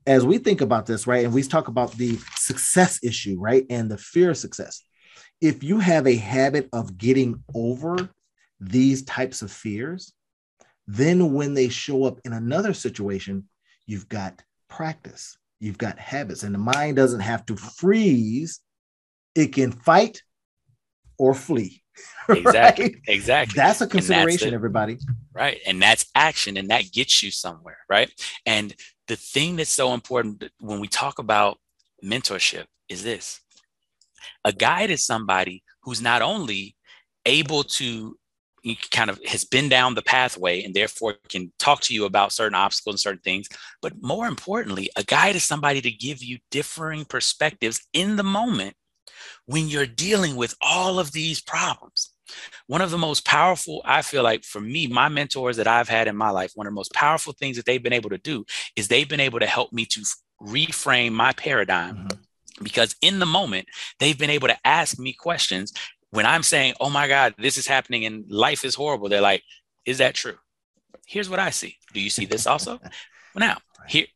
[0.07, 3.91] as we think about this, right, and we talk about the success issue, right, and
[3.91, 4.85] the fear of success.
[5.41, 8.11] If you have a habit of getting over
[8.61, 10.13] these types of fears,
[10.87, 13.49] then when they show up in another situation,
[13.87, 18.61] you've got practice, you've got habits, and the mind doesn't have to freeze.
[19.35, 20.23] It can fight
[21.19, 21.79] or flee.
[22.29, 22.85] Exactly.
[22.85, 22.97] Right?
[23.09, 23.57] Exactly.
[23.57, 24.97] That's a consideration, that's everybody.
[25.35, 25.61] Right.
[25.67, 27.79] And that's action, and that gets you somewhere.
[27.91, 28.11] Right.
[28.47, 28.75] And
[29.09, 31.59] the thing that's so important when we talk about
[32.03, 33.41] mentorship is this
[34.45, 36.77] a guide is somebody who's not only
[37.27, 38.17] able to
[38.91, 42.55] kind of has been down the pathway and therefore can talk to you about certain
[42.55, 43.49] obstacles and certain things.
[43.81, 48.75] But more importantly, a guide is somebody to give you differing perspectives in the moment
[49.47, 52.11] when you're dealing with all of these problems.
[52.67, 56.09] One of the most powerful, I feel like for me, my mentors that I've had
[56.09, 58.45] in my life, one of the most powerful things that they've been able to do
[58.77, 60.01] is they've been able to help me to
[60.41, 61.97] reframe my paradigm.
[61.97, 62.19] Mm-hmm
[62.63, 63.67] because in the moment
[63.99, 65.73] they've been able to ask me questions
[66.13, 69.43] when I'm saying, oh my God, this is happening and life is horrible, they're like,
[69.85, 70.37] is that true?
[71.07, 71.77] Here's what I see.
[71.93, 72.79] Do you see this also?
[72.79, 72.91] well,
[73.37, 73.59] now,
[73.89, 74.07] here,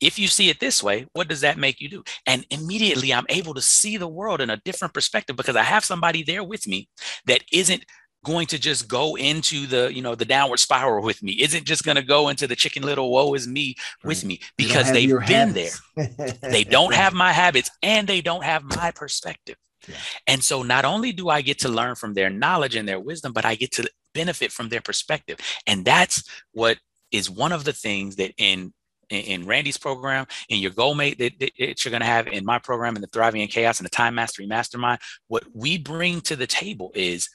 [0.00, 2.04] if you see it this way, what does that make you do?
[2.26, 5.84] And immediately I'm able to see the world in a different perspective because I have
[5.84, 6.88] somebody there with me
[7.26, 7.84] that isn't
[8.24, 11.84] going to just go into the you know the downward spiral with me isn't just
[11.84, 15.48] going to go into the chicken little woe is me with me because they've been
[15.50, 15.80] habits.
[15.96, 19.54] there they don't have my habits and they don't have my perspective
[20.26, 23.32] And so not only do I get to learn from their knowledge and their wisdom,
[23.32, 25.38] but I get to benefit from their perspective.
[25.66, 26.22] And that's
[26.52, 26.78] what
[27.10, 28.72] is one of the things that in
[29.10, 32.44] in, Randy's program, in your goal mate that, that, that you're going to have in
[32.44, 36.20] my program, in the Thriving in Chaos and the Time Mastery Mastermind, what we bring
[36.22, 37.28] to the table is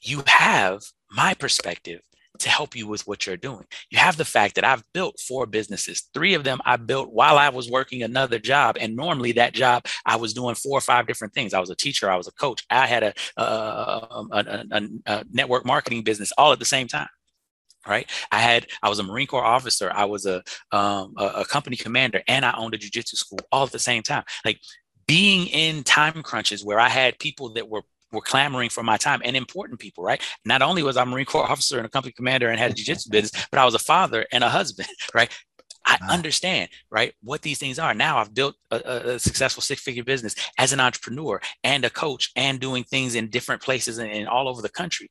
[0.00, 2.00] you have my perspective
[2.40, 3.64] to help you with what you're doing.
[3.90, 6.08] You have the fact that I've built four businesses.
[6.14, 8.76] Three of them I built while I was working another job.
[8.80, 11.54] And normally that job, I was doing four or five different things.
[11.54, 14.64] I was a teacher, I was a coach, I had a, uh, uh, um, a,
[14.70, 17.08] a, a network marketing business all at the same time
[17.86, 21.44] right i had i was a marine corps officer i was a um, a, a,
[21.44, 24.60] company commander and i owned a jiu-jitsu school all at the same time like
[25.06, 27.82] being in time crunches where i had people that were
[28.16, 30.20] were clamoring for my time and important people, right?
[30.44, 32.74] Not only was I a Marine Corps officer and a company commander and had a
[32.74, 35.30] jiu-jitsu business, but I was a father and a husband, right?
[35.88, 37.94] I understand, right, what these things are.
[37.94, 42.58] Now I've built a, a successful six-figure business as an entrepreneur and a coach and
[42.58, 45.08] doing things in different places and, and all over the country.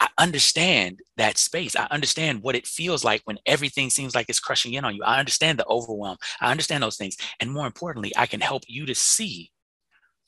[0.00, 1.76] I understand that space.
[1.76, 5.02] I understand what it feels like when everything seems like it's crushing in on you.
[5.02, 6.16] I understand the overwhelm.
[6.40, 7.16] I understand those things.
[7.40, 9.50] And more importantly, I can help you to see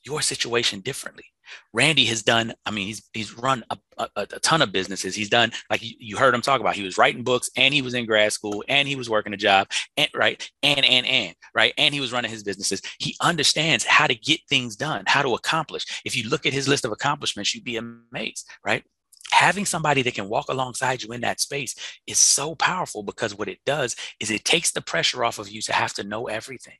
[0.03, 1.25] your situation differently.
[1.73, 5.15] Randy has done, I mean, he's he's run a, a, a ton of businesses.
[5.15, 7.81] He's done, like you, you, heard him talk about, he was writing books and he
[7.81, 11.35] was in grad school and he was working a job, and right, and and and
[11.53, 12.81] right, and he was running his businesses.
[12.99, 15.85] He understands how to get things done, how to accomplish.
[16.05, 18.83] If you look at his list of accomplishments, you'd be amazed, right?
[19.31, 21.75] Having somebody that can walk alongside you in that space
[22.05, 25.61] is so powerful because what it does is it takes the pressure off of you
[25.63, 26.75] to have to know everything.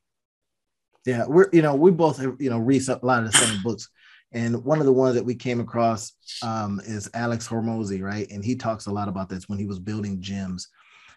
[1.06, 3.90] Yeah, we're you know we both you know read a lot of the same books,
[4.32, 8.30] and one of the ones that we came across um, is Alex Hormozi, right?
[8.30, 10.68] And he talks a lot about this when he was building gyms.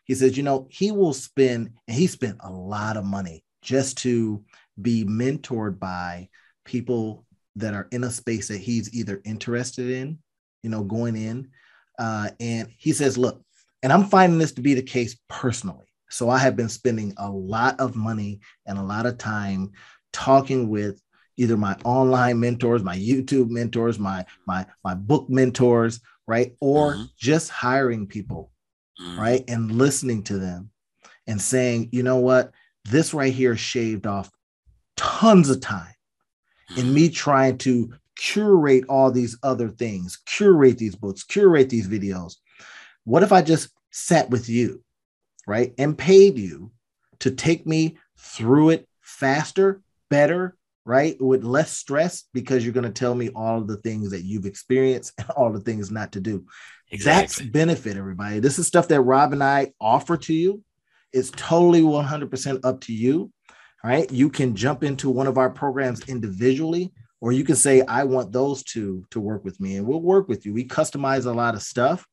[0.05, 3.99] He says, you know, he will spend and he spent a lot of money just
[3.99, 4.43] to
[4.81, 6.29] be mentored by
[6.65, 7.25] people
[7.57, 10.19] that are in a space that he's either interested in,
[10.63, 11.49] you know, going in.
[11.99, 13.43] Uh, and he says, look,
[13.83, 15.87] and I'm finding this to be the case personally.
[16.11, 19.73] So I have been spending a lot of money and a lot of time
[20.13, 21.01] talking with
[21.37, 26.55] either my online mentors, my YouTube mentors, my my my book mentors, right?
[26.61, 27.05] Or mm-hmm.
[27.17, 28.51] just hiring people,
[29.01, 29.21] mm-hmm.
[29.21, 29.45] right?
[29.49, 30.71] And listening to them
[31.27, 32.53] and saying, you know what,
[32.85, 34.31] this right here shaved off
[34.97, 35.95] tons of time
[36.71, 36.81] mm-hmm.
[36.81, 42.37] in me trying to curate all these other things, curate these books, curate these videos.
[43.05, 44.84] What if I just sat with you
[45.47, 45.73] right?
[45.79, 46.73] And paid you
[47.21, 51.21] to take me through it faster, better, right?
[51.21, 54.47] With less stress because you're going to tell me all of the things that you've
[54.47, 56.47] experienced and all the things not to do.
[56.91, 57.45] Exactly.
[57.45, 58.41] That's benefit, everybody.
[58.41, 60.63] This is stuff that Rob and I offer to you.
[61.13, 63.31] It's totally 100% up to you.
[63.83, 64.11] Right?
[64.11, 66.91] You can jump into one of our programs individually,
[67.21, 70.27] or you can say, I want those two to work with me, and we'll work
[70.27, 70.55] with you.
[70.55, 72.07] We customize a lot of stuff,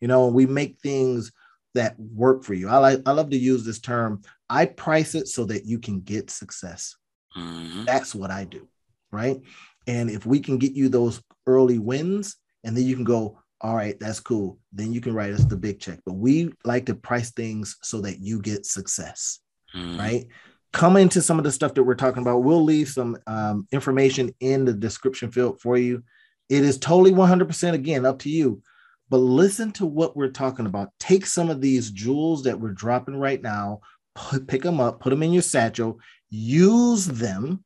[0.00, 1.32] you know, we make things
[1.76, 2.68] that work for you.
[2.68, 4.22] I like I love to use this term.
[4.50, 6.96] I price it so that you can get success.
[7.36, 7.84] Mm-hmm.
[7.84, 8.68] That's what I do,
[9.12, 9.40] right?
[9.86, 13.76] And if we can get you those early wins, and then you can go, all
[13.76, 14.58] right, that's cool.
[14.72, 16.00] Then you can write us the big check.
[16.04, 19.40] But we like to price things so that you get success,
[19.74, 19.98] mm-hmm.
[19.98, 20.26] right?
[20.72, 22.42] Come into some of the stuff that we're talking about.
[22.42, 26.02] We'll leave some um, information in the description field for you.
[26.48, 28.62] It is totally 100% again up to you
[29.08, 30.90] but listen to what we're talking about.
[30.98, 33.80] Take some of these jewels that we're dropping right now,
[34.14, 37.64] put, pick them up, put them in your satchel, use them,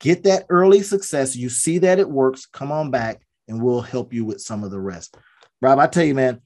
[0.00, 1.36] get that early success.
[1.36, 4.70] You see that it works, come on back, and we'll help you with some of
[4.70, 5.16] the rest.
[5.60, 6.40] Rob, I tell you, man,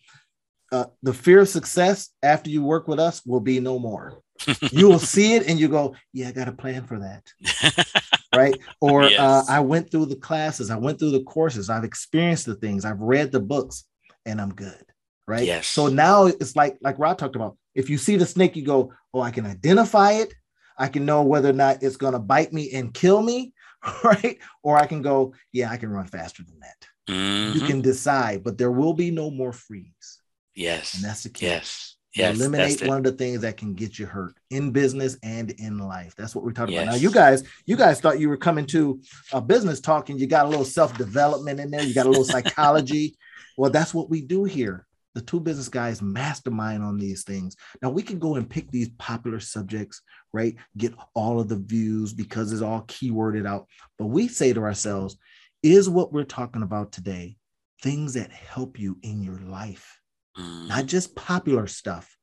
[0.72, 4.20] uh, the fear of success after you work with us will be no more.
[4.70, 8.02] you will see it and you go, Yeah, I got a plan for that.
[8.36, 8.58] right?
[8.80, 9.20] Or uh, yes.
[9.20, 12.84] uh, I went through the classes, I went through the courses, I've experienced the things,
[12.84, 13.84] I've read the books,
[14.24, 14.82] and I'm good.
[15.28, 15.44] Right.
[15.44, 15.66] Yes.
[15.66, 17.56] So now it's like like Rod talked about.
[17.74, 20.32] If you see the snake, you go, Oh, I can identify it.
[20.78, 23.52] I can know whether or not it's gonna bite me and kill me,
[24.04, 24.38] right?
[24.62, 27.12] Or I can go, yeah, I can run faster than that.
[27.12, 27.58] Mm-hmm.
[27.58, 30.20] You can decide, but there will be no more freeze.
[30.54, 30.94] Yes.
[30.94, 31.46] And that's the key.
[31.46, 31.95] Yes.
[32.16, 35.78] Yes, eliminate one of the things that can get you hurt in business and in
[35.78, 36.14] life.
[36.16, 36.84] That's what we're talking yes.
[36.84, 36.92] about.
[36.92, 39.00] Now, you guys, you guys thought you were coming to
[39.32, 40.18] a business talking.
[40.18, 41.82] You got a little self development in there.
[41.82, 43.16] You got a little psychology.
[43.58, 44.86] Well, that's what we do here.
[45.14, 47.56] The two business guys mastermind on these things.
[47.80, 50.02] Now we can go and pick these popular subjects,
[50.34, 50.56] right?
[50.76, 53.66] Get all of the views because it's all keyworded out.
[53.96, 55.16] But we say to ourselves,
[55.62, 57.38] is what we're talking about today
[57.82, 60.00] things that help you in your life?
[60.38, 60.68] Mm.
[60.68, 62.16] not just popular stuff,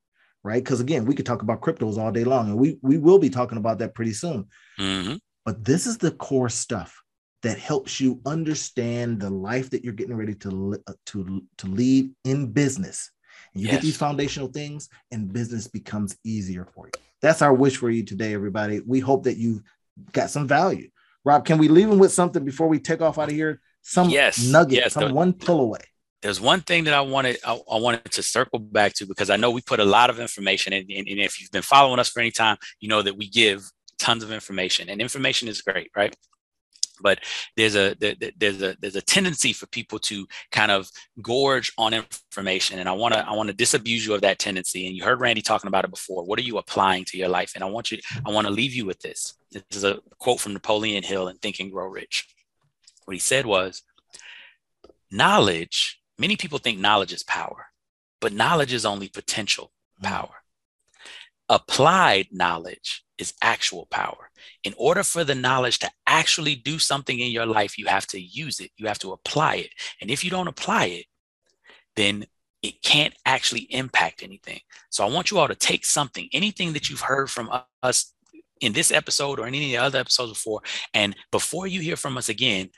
[0.43, 0.63] right?
[0.63, 3.29] Because again, we could talk about cryptos all day long, and we we will be
[3.29, 4.47] talking about that pretty soon.
[4.79, 5.15] Mm-hmm.
[5.45, 7.01] But this is the core stuff
[7.41, 12.11] that helps you understand the life that you're getting ready to uh, to to lead
[12.23, 13.11] in business.
[13.53, 13.75] And you yes.
[13.75, 16.91] get these foundational things, and business becomes easier for you.
[17.21, 18.81] That's our wish for you today, everybody.
[18.85, 19.63] We hope that you
[20.11, 20.89] got some value.
[21.25, 23.61] Rob, can we leave them with something before we take off out of here?
[23.81, 25.81] Some yes, nugget, yes, some one pull away.
[26.23, 29.35] There's one thing that I wanted I, I, wanted to circle back to because I
[29.35, 32.09] know we put a lot of information in, and, and if you've been following us
[32.09, 33.69] for any time, you know that we give
[33.99, 36.15] tons of information, and information is great, right?
[37.01, 37.19] but
[37.57, 37.95] there's a
[38.37, 40.89] there's a there's a tendency for people to kind of
[41.21, 44.87] gorge on information and i want to i want to disabuse you of that tendency
[44.87, 46.23] and you heard randy talking about it before.
[46.23, 47.51] What are you applying to your life?
[47.55, 49.33] And i want you i want to leave you with this.
[49.51, 52.27] This is a quote from napoleon hill in think and grow rich.
[53.05, 53.83] What he said was
[55.11, 57.67] knowledge many people think knowledge is power
[58.21, 60.07] but knowledge is only potential mm.
[60.07, 60.43] power
[61.49, 64.29] applied knowledge is actual power.
[64.63, 68.19] In order for the knowledge to actually do something in your life, you have to
[68.19, 69.69] use it, you have to apply it.
[70.01, 71.05] And if you don't apply it,
[71.95, 72.25] then
[72.61, 74.59] it can't actually impact anything.
[74.89, 77.49] So I want you all to take something, anything that you've heard from
[77.83, 78.13] us
[78.61, 80.61] in this episode or in any of the other episodes before,
[80.93, 82.69] and before you hear from us again,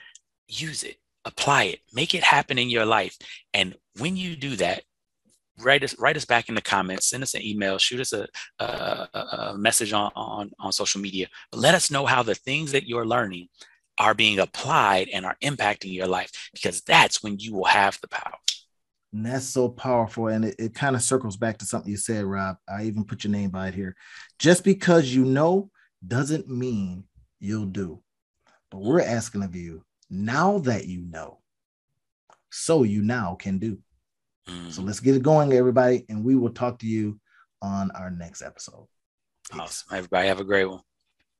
[0.47, 3.17] use it, apply it, make it happen in your life.
[3.53, 4.83] And when you do that,
[5.59, 8.27] write us write us back in the comments send us an email shoot us a,
[8.59, 8.65] a,
[9.13, 11.27] a, message on, on on social media.
[11.51, 13.47] But let us know how the things that you're learning
[13.97, 18.07] are being applied and are impacting your life because that's when you will have the
[18.07, 18.35] power.
[19.13, 20.27] And that's so powerful.
[20.27, 22.57] And it, it kind of circles back to something you said rob.
[22.67, 23.95] I even put your name by it here.
[24.39, 25.69] Just because you know
[26.05, 27.05] doesn't mean
[27.39, 28.01] you'll do.
[28.71, 29.07] But we're mm.
[29.07, 31.39] asking of you now that you know
[32.51, 33.77] so you now can do
[34.47, 34.71] Mm.
[34.71, 37.19] So let's get it going, everybody, and we will talk to you
[37.61, 38.87] on our next episode.
[39.51, 39.59] Peace.
[39.59, 39.97] Awesome.
[39.97, 40.81] Everybody have a great one.